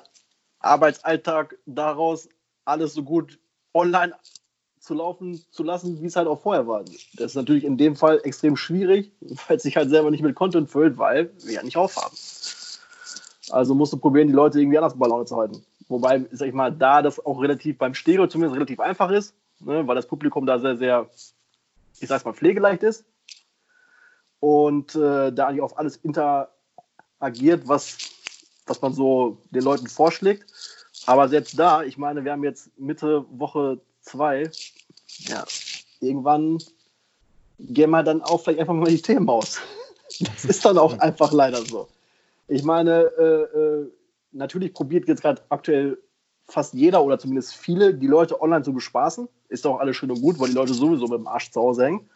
[0.60, 2.28] Arbeitsalltag daraus,
[2.66, 3.38] alles so gut
[3.76, 4.14] online
[4.80, 6.84] zu laufen zu lassen, wie es halt auch vorher war.
[7.14, 9.12] Das ist natürlich in dem Fall extrem schwierig,
[9.48, 12.16] weil es sich halt selber nicht mit Content füllt, weil wir ja nicht aufhaben.
[13.50, 15.64] Also musst du probieren, die Leute irgendwie anders bei Laune zu halten.
[15.88, 19.86] Wobei, sag ich mal, da das auch relativ beim Stereo zumindest relativ einfach ist, ne,
[19.86, 21.08] weil das Publikum da sehr, sehr,
[22.00, 23.04] ich sag's mal, pflegeleicht ist
[24.40, 27.98] und äh, da eigentlich auf alles interagiert, was,
[28.66, 30.50] was man so den Leuten vorschlägt.
[31.06, 34.50] Aber selbst da, ich meine, wir haben jetzt Mitte Woche zwei,
[35.18, 35.44] ja,
[36.00, 36.58] irgendwann
[37.58, 39.58] gehen wir dann auch vielleicht einfach mal die Themen aus.
[40.20, 41.88] Das ist dann auch einfach leider so.
[42.48, 43.92] Ich meine, äh, äh,
[44.32, 45.98] natürlich probiert jetzt gerade aktuell
[46.46, 49.28] fast jeder oder zumindest viele, die Leute online zu bespaßen.
[49.48, 51.86] Ist auch alles schön und gut, weil die Leute sowieso mit dem Arsch zu Hause
[51.86, 52.08] hängen.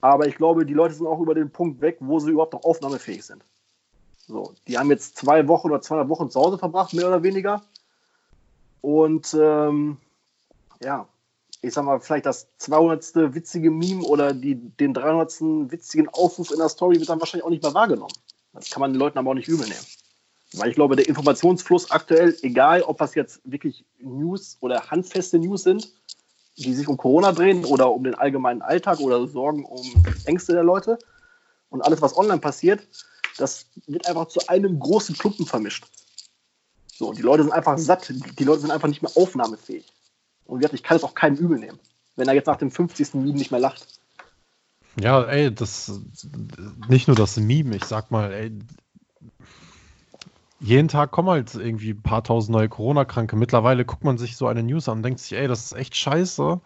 [0.00, 2.64] Aber ich glaube, die Leute sind auch über den Punkt weg, wo sie überhaupt noch
[2.64, 3.42] aufnahmefähig sind.
[4.28, 7.62] So, die haben jetzt zwei Wochen oder zweieinhalb Wochen zu Hause verbracht, mehr oder weniger.
[8.82, 9.96] Und ähm,
[10.82, 11.08] ja,
[11.62, 13.34] ich sag mal, vielleicht das 200.
[13.34, 15.70] witzige Meme oder die, den 300.
[15.72, 18.12] witzigen Aufruf in der Story wird dann wahrscheinlich auch nicht mehr wahrgenommen.
[18.52, 19.86] Das kann man den Leuten aber auch nicht übel nehmen.
[20.52, 25.62] Weil ich glaube, der Informationsfluss aktuell, egal ob das jetzt wirklich News oder handfeste News
[25.62, 25.90] sind,
[26.56, 30.64] die sich um Corona drehen oder um den allgemeinen Alltag oder Sorgen um Ängste der
[30.64, 30.98] Leute
[31.70, 32.86] und alles, was online passiert,
[33.38, 35.86] das wird einfach zu einem großen Klumpen vermischt.
[36.92, 39.86] So, die Leute sind einfach satt, die Leute sind einfach nicht mehr aufnahmefähig.
[40.44, 41.78] Und ich kann es auch keinem übel nehmen,
[42.16, 43.14] wenn er jetzt nach dem 50.
[43.14, 43.86] Meme nicht mehr lacht.
[45.00, 46.00] Ja, ey, das
[46.88, 48.52] nicht nur das Meme, ich sag mal, ey,
[50.60, 53.36] jeden Tag kommen halt irgendwie ein paar tausend neue Corona-Kranke.
[53.36, 55.94] Mittlerweile guckt man sich so eine News an und denkt sich, ey, das ist echt
[55.94, 56.60] scheiße.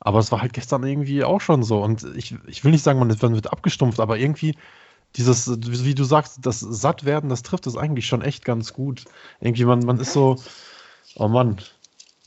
[0.00, 1.82] Aber es war halt gestern irgendwie auch schon so.
[1.82, 4.56] Und ich, ich will nicht sagen, man wird abgestumpft, aber irgendwie
[5.16, 9.04] dieses, wie du sagst, das Sattwerden, das trifft es eigentlich schon echt ganz gut.
[9.40, 10.36] Irgendwie, man, man ist so,
[11.16, 11.58] oh Mann,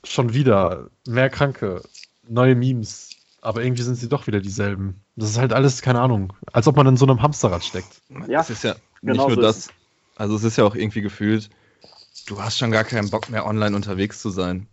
[0.04, 1.84] schon wieder mehr Kranke,
[2.28, 3.10] neue Memes.
[3.42, 5.02] Aber irgendwie sind sie doch wieder dieselben.
[5.16, 8.02] Das ist halt alles, keine Ahnung, als ob man in so einem Hamsterrad steckt.
[8.28, 9.76] Ja, es ist ja genau nicht so nur ist das.
[10.16, 11.50] Also es ist ja auch irgendwie gefühlt,
[12.26, 14.68] du hast schon gar keinen Bock mehr online unterwegs zu sein.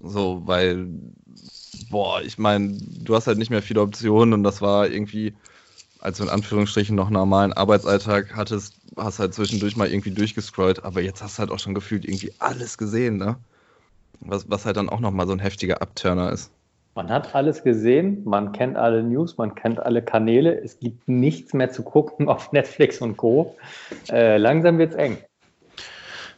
[0.00, 0.88] So, weil,
[1.90, 5.34] boah, ich meine, du hast halt nicht mehr viele Optionen und das war irgendwie,
[6.04, 11.00] als du in Anführungsstrichen noch normalen Arbeitsalltag hattest, hast halt zwischendurch mal irgendwie durchgescrollt, aber
[11.00, 13.36] jetzt hast du halt auch schon gefühlt irgendwie alles gesehen, ne?
[14.20, 16.50] Was, was halt dann auch nochmal so ein heftiger Abturner ist.
[16.94, 20.60] Man hat alles gesehen, man kennt alle News, man kennt alle Kanäle.
[20.62, 23.56] Es gibt nichts mehr zu gucken auf Netflix und Co.
[24.10, 25.18] Äh, langsam wird's eng.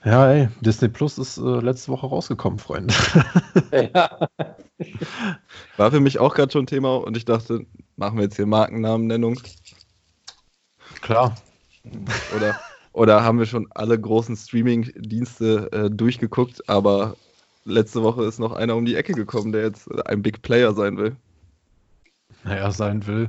[0.07, 2.94] Ja, ey, Disney Plus ist äh, letzte Woche rausgekommen, Freunde.
[3.72, 4.28] Ja.
[5.76, 9.40] War für mich auch gerade schon Thema und ich dachte, machen wir jetzt hier Markennamennennung
[11.00, 11.34] Klar.
[12.36, 12.61] oder,
[12.92, 17.16] oder haben wir schon alle großen Streaming-Dienste äh, durchgeguckt, aber
[17.64, 20.98] letzte Woche ist noch einer um die Ecke gekommen, der jetzt ein Big Player sein
[20.98, 21.16] will.
[22.44, 23.28] Naja, sein will.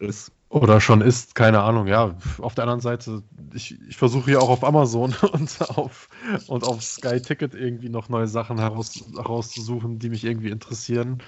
[0.00, 2.16] Ist Oder schon ist, keine Ahnung, ja.
[2.38, 3.24] Auf der anderen Seite,
[3.54, 6.08] ich, ich versuche hier auch auf Amazon und auf,
[6.46, 11.22] und auf Sky Ticket irgendwie noch neue Sachen heraus, herauszusuchen, die mich irgendwie interessieren.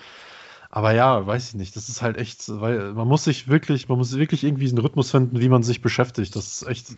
[0.70, 1.76] Aber ja, weiß ich nicht.
[1.76, 5.10] Das ist halt echt, weil man muss sich wirklich, man muss wirklich irgendwie einen Rhythmus
[5.10, 6.36] finden, wie man sich beschäftigt.
[6.36, 6.96] Das ist echt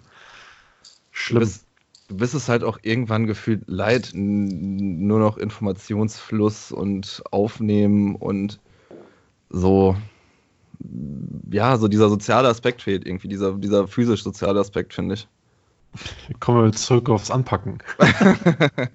[1.26, 1.38] Du schlimm.
[1.38, 1.66] bist,
[2.08, 8.60] du bist es halt auch irgendwann gefühlt leid, nur noch Informationsfluss und Aufnehmen und
[9.50, 9.96] so.
[11.50, 15.28] Ja, so dieser soziale Aspekt fehlt irgendwie, dieser, dieser physisch-soziale Aspekt, finde ich.
[16.40, 17.78] Kommen wir zurück aufs Anpacken.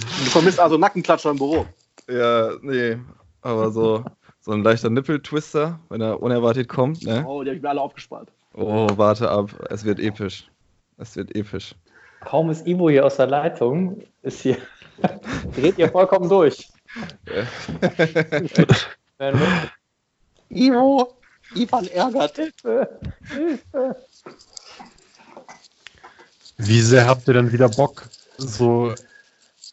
[0.00, 1.66] Du vermisst also Nackenklatscher im Büro.
[2.08, 2.98] Ja, nee,
[3.42, 4.04] aber so,
[4.40, 7.24] so ein leichter Nippeltwister, wenn er unerwartet kommt, ne?
[7.26, 8.28] Oh, die habe ich mir alle aufgespart.
[8.54, 10.48] Oh, warte ab, es wird episch.
[10.96, 11.74] Es wird episch.
[12.20, 14.58] Kaum ist Ivo hier aus der Leitung, ist hier,
[15.54, 16.68] dreht ihr vollkommen durch.
[20.48, 21.16] Ivo,
[21.54, 22.36] Ivan ärgert.
[22.36, 23.96] Hilfe, Hilfe.
[26.56, 28.94] Wie sehr habt ihr denn wieder Bock, so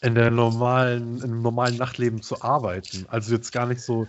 [0.01, 3.05] in der normalen, im normalen Nachtleben zu arbeiten?
[3.09, 4.07] Also jetzt gar nicht so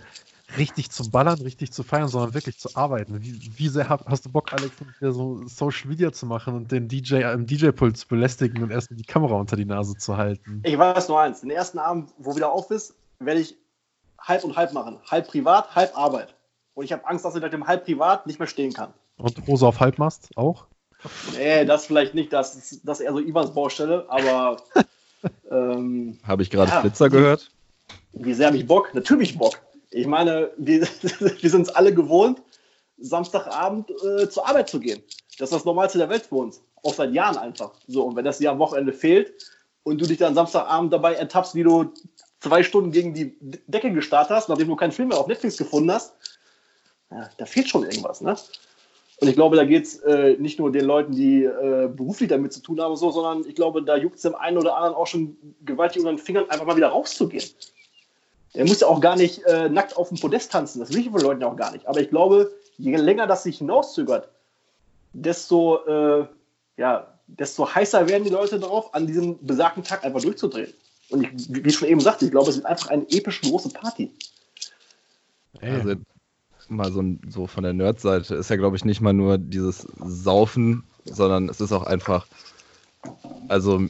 [0.57, 3.21] richtig zu ballern, richtig zu feiern, sondern wirklich zu arbeiten.
[3.21, 6.73] Wie, wie sehr hab, hast du Bock, Alex, wieder so Social Media zu machen und
[6.73, 10.63] den DJ im DJ-Pult zu belästigen und erstmal die Kamera unter die Nase zu halten?
[10.65, 13.57] Ich weiß nur eins: Den ersten Abend, wo wieder auf ist, werde ich
[14.21, 14.99] halb und halb machen.
[15.11, 16.38] Halb privat, halb Arbeit.
[16.79, 18.95] Und ich habe Angst, dass ich nach dem halb privat nicht mehr stehen kann.
[19.17, 20.67] Und Hose auf Halbmast auch?
[21.37, 24.59] Nee, das vielleicht nicht, das ist, das ist eher so Ivans Baustelle, aber
[25.51, 26.81] ähm, Habe ich gerade Ja.
[26.81, 27.51] Flitzer gehört?
[28.13, 28.95] wie sehr habe ich Bock?
[28.95, 29.59] Natürlich Bock.
[29.91, 30.83] Ich meine, wir,
[31.41, 32.41] wir sind es alle gewohnt,
[32.97, 35.03] Samstagabend äh, zur Arbeit zu gehen.
[35.37, 36.63] Das ist das Normalste der Welt für uns.
[36.85, 37.73] Auch seit Jahren einfach.
[37.89, 39.33] So, und wenn das dir am Wochenende fehlt
[39.83, 41.93] und du dich dann Samstagabend dabei ertappst, wie du
[42.39, 45.91] zwei Stunden gegen die Decke gestarrt hast, nachdem du keinen Film mehr auf Netflix gefunden
[45.91, 46.15] hast,
[47.11, 48.37] ja, da fehlt schon irgendwas, ne?
[49.21, 52.53] Und ich glaube, da geht es äh, nicht nur den Leuten, die äh, beruflich damit
[52.53, 55.09] zu tun haben, so, sondern ich glaube, da juckt es dem einen oder anderen auch
[55.09, 57.45] schon gewaltig unter den Fingern, einfach mal wieder rauszugehen.
[58.55, 60.79] Der muss ja auch gar nicht äh, nackt auf dem Podest tanzen.
[60.79, 61.87] Das will ich von Leuten auch gar nicht.
[61.87, 64.29] Aber ich glaube, je länger das sich hinauszögert,
[65.13, 66.27] desto, äh,
[66.77, 70.73] ja, desto heißer werden die Leute darauf, an diesem besagten Tag einfach durchzudrehen.
[71.11, 73.71] Und ich, wie ich schon eben sagte, ich glaube, es wird einfach eine epische große
[73.71, 74.13] Party.
[75.61, 75.95] Also
[76.69, 80.85] mal so, so von der Nerd-Seite ist ja, glaube ich, nicht mal nur dieses Saufen,
[81.05, 82.27] sondern es ist auch einfach.
[83.49, 83.81] Also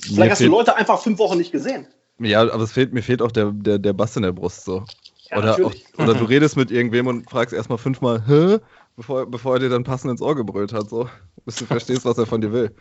[0.00, 1.86] Vielleicht hast du Leute einfach fünf Wochen nicht gesehen.
[2.18, 4.84] ja, aber es fehlt, mir fehlt auch der, der, der Bass in der Brust so.
[5.30, 8.58] Ja, oder, auch, oder du redest mit irgendwem und fragst erstmal fünfmal, hä?
[8.96, 11.08] Bevor, bevor er dir dann passend ins Ohr gebrüllt hat, so.
[11.44, 12.74] Bis du verstehst, was er von dir will.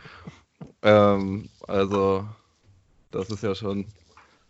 [0.82, 2.26] Ähm, also,
[3.12, 3.86] das ist ja schon.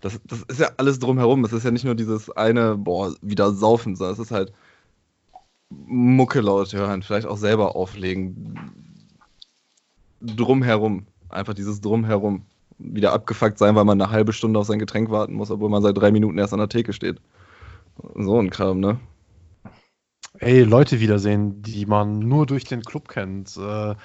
[0.01, 1.45] Das, das ist ja alles drumherum.
[1.45, 4.51] Es ist ja nicht nur dieses eine, boah, wieder saufen, sondern es ist halt
[5.87, 8.59] Mucke laut hören, vielleicht auch selber auflegen.
[10.21, 11.07] Drumherum.
[11.29, 12.45] Einfach dieses Drumherum.
[12.79, 15.83] Wieder abgefuckt sein, weil man eine halbe Stunde auf sein Getränk warten muss, obwohl man
[15.83, 17.21] seit drei Minuten erst an der Theke steht.
[18.15, 18.99] So ein Kram, ne?
[20.39, 23.57] ey, Leute wiedersehen, die man nur durch den Club kennt.
[23.57, 23.95] Äh,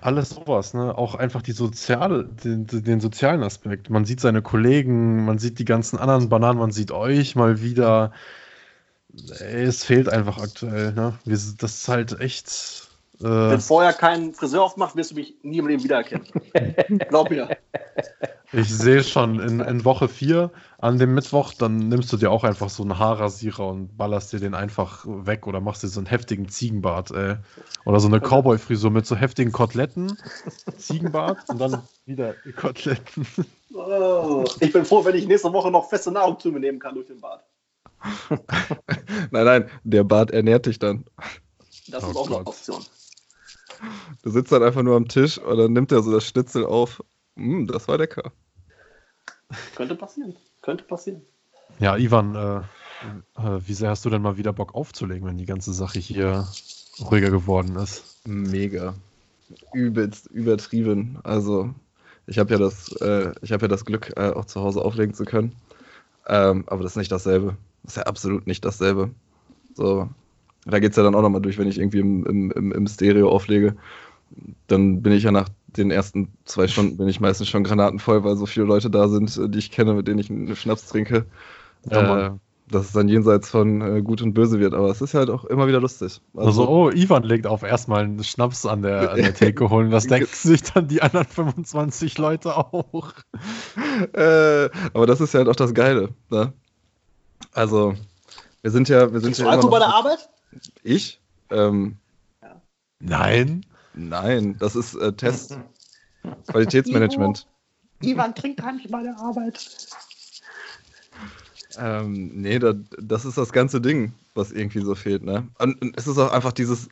[0.00, 0.96] alles sowas, ne?
[0.96, 3.90] Auch einfach die soziale, den, den sozialen Aspekt.
[3.90, 8.12] Man sieht seine Kollegen, man sieht die ganzen anderen Bananen, man sieht euch mal wieder.
[9.14, 11.18] Es fehlt einfach aktuell, ne?
[11.24, 12.88] Das ist halt echt.
[13.20, 16.26] Äh, Wenn vorher kein Friseur aufmacht, wirst du mich nie im Leben wiedererkennen.
[17.08, 17.56] Glaub mir.
[18.52, 22.44] Ich sehe schon, in, in Woche 4 an dem Mittwoch, dann nimmst du dir auch
[22.44, 26.06] einfach so einen Haarrasierer und ballerst dir den einfach weg oder machst dir so einen
[26.06, 27.36] heftigen Ziegenbart, ey.
[27.84, 30.16] Oder so eine Cowboy-Frisur mit so heftigen Koteletten,
[30.78, 33.26] Ziegenbart und dann wieder die Koteletten.
[33.74, 36.94] Oh, ich bin froh, wenn ich nächste Woche noch feste Nahrung zu mir nehmen kann
[36.94, 37.44] durch den Bart.
[39.30, 41.04] Nein, nein, der Bart ernährt dich dann.
[41.88, 42.46] Das Oh ist auch eine Gott.
[42.46, 42.84] Option.
[44.22, 47.02] Du sitzt dann einfach nur am Tisch und dann nimmt er so das Schnitzel auf.
[47.36, 48.32] Mm, das war lecker.
[49.74, 50.36] Könnte passieren.
[50.62, 51.22] Könnte passieren.
[51.78, 52.58] Ja, Ivan, äh,
[53.40, 56.46] äh, wie sehr hast du denn mal wieder Bock aufzulegen, wenn die ganze Sache hier
[57.00, 58.04] ruhiger geworden ist?
[58.26, 58.94] Mega.
[59.72, 61.18] Übelst übertrieben.
[61.22, 61.72] Also,
[62.26, 65.14] ich habe ja das, äh, ich habe ja das Glück, äh, auch zu Hause auflegen
[65.14, 65.54] zu können.
[66.28, 67.56] Ähm, aber das ist nicht dasselbe.
[67.82, 69.10] Das ist ja absolut nicht dasselbe.
[69.74, 70.08] So,
[70.64, 73.30] da geht es ja dann auch nochmal durch, wenn ich irgendwie im, im, im, Stereo
[73.30, 73.76] auflege.
[74.66, 78.36] Dann bin ich ja nach den ersten zwei Stunden bin ich meistens schon granatenvoll, weil
[78.36, 81.24] so viele Leute da sind, die ich kenne, mit denen ich einen Schnaps trinke.
[81.90, 82.30] Ja, äh,
[82.70, 84.74] dass es dann jenseits von äh, Gut und Böse wird.
[84.74, 86.20] Aber es ist halt auch immer wieder lustig.
[86.36, 89.90] Also, oh, Ivan legt auf, erstmal einen Schnaps an der, an der Theke holen.
[89.90, 93.12] Das denken sich dann die anderen 25 Leute auch.
[94.12, 96.10] äh, aber das ist ja halt auch das Geile.
[96.30, 96.52] Ne?
[97.52, 97.94] Also,
[98.62, 99.12] wir sind ja.
[99.12, 100.28] Wir sind Trinkst ja du immer Alkohol bei der Arbeit?
[100.82, 101.20] Ich?
[101.50, 101.96] Ähm,
[103.00, 103.64] Nein.
[103.94, 105.58] nein, das ist äh, Test.
[106.48, 107.46] Qualitätsmanagement.
[108.00, 109.66] Ivan trinkt gar nicht bei der Arbeit.
[111.78, 115.48] Ähm, nee, da, das ist das ganze Ding, was irgendwie so fehlt, ne?
[115.58, 116.88] Und, und es ist auch einfach dieses,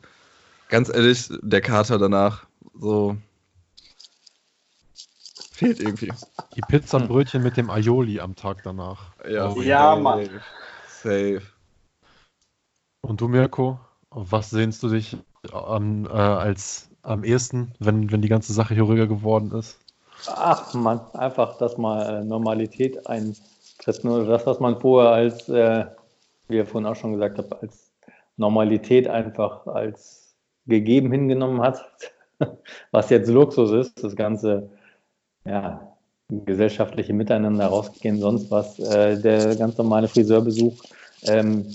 [0.69, 2.45] ganz ehrlich, der Kater danach,
[2.79, 3.17] so.
[5.51, 6.13] Fehlt irgendwie.
[6.55, 9.15] Die Pizzabrötchen mit dem Aioli am Tag danach.
[9.29, 10.01] Ja, Oh, Ja, safe.
[10.01, 10.29] Mann.
[10.87, 11.41] Safe.
[13.01, 13.79] Und du, Mirko,
[14.09, 15.17] auf was sehnst du dich
[15.51, 19.79] am, äh, als am ehesten, wenn, wenn die ganze Sache hier ruhiger geworden ist?
[20.27, 22.23] Ach man, einfach, dass mal äh,
[23.87, 24.03] Normalität eintritt.
[24.03, 25.85] Nur das, was man vorher als, äh,
[26.47, 27.91] wie ihr vorhin auch schon gesagt habt, als
[28.37, 30.35] Normalität einfach als
[30.65, 31.81] gegeben hingenommen hat,
[32.91, 34.69] was jetzt Luxus ist, das ganze
[35.45, 35.95] ja,
[36.29, 40.83] gesellschaftliche Miteinander rausgehen, sonst was, äh, der ganz normale Friseurbesuch.
[41.23, 41.65] Ähm,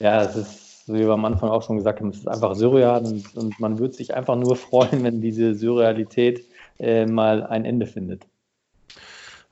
[0.00, 3.04] ja, es ist, wie wir am Anfang auch schon gesagt haben, es ist einfach surreal
[3.04, 6.44] und, und man würde sich einfach nur freuen, wenn diese Surrealität
[6.80, 8.26] äh, mal ein Ende findet.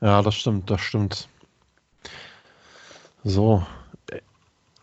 [0.01, 1.29] Ja, das stimmt, das stimmt.
[3.25, 3.65] So.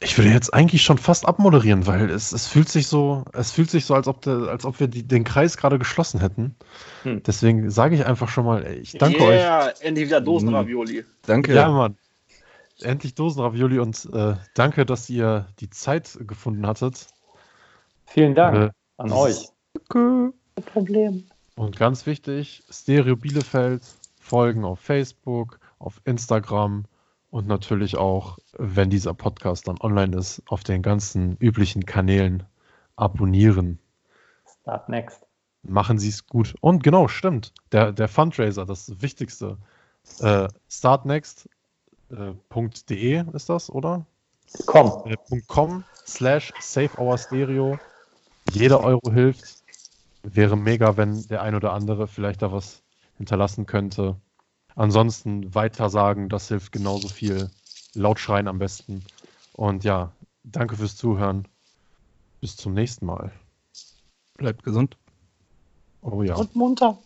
[0.01, 3.71] Ich würde jetzt eigentlich schon fast abmoderieren, weil es, es fühlt sich so, es fühlt
[3.71, 6.55] sich so, als ob, der, als ob wir die, den Kreis gerade geschlossen hätten.
[7.03, 7.23] Hm.
[7.23, 9.39] Deswegen sage ich einfach schon mal, ey, ich danke euch.
[9.39, 11.05] yeah, endlich wieder Dosenravioli.
[11.25, 11.55] Danke.
[11.55, 11.97] Ja, Mann.
[12.81, 17.07] Endlich Dosenravioli und äh, danke, dass ihr die Zeit gefunden hattet.
[18.05, 19.47] Vielen Dank Äh, an euch.
[20.73, 21.23] Problem.
[21.55, 23.81] Und ganz wichtig, Stereo Bielefeld,
[24.19, 26.85] folgen auf Facebook, auf Instagram
[27.35, 32.43] und natürlich auch, wenn dieser Podcast dann online ist, auf den ganzen üblichen Kanälen
[32.95, 33.77] abonnieren.
[34.61, 35.19] Start next.
[35.61, 36.55] Machen Sie es gut.
[36.61, 37.53] Und genau, stimmt.
[37.73, 39.57] Der, der Fundraiser, das Wichtigste.
[40.21, 44.05] Äh, startnext.de ist das, oder?
[44.65, 45.03] Komm.
[45.03, 45.17] Äh,
[45.47, 47.77] .com slash save our stereo.
[48.49, 49.61] Jeder Euro hilft.
[50.23, 52.81] Wäre mega, wenn der ein oder andere vielleicht da was
[53.17, 54.15] hinterlassen könnte.
[54.75, 57.49] Ansonsten weiter sagen, das hilft genauso viel.
[57.93, 59.03] Laut schreien am besten.
[59.53, 60.11] Und ja,
[60.43, 61.47] danke fürs Zuhören.
[62.41, 63.31] Bis zum nächsten Mal.
[64.37, 64.97] Bleibt gesund.
[66.01, 66.35] Oh ja.
[66.35, 66.97] Und munter.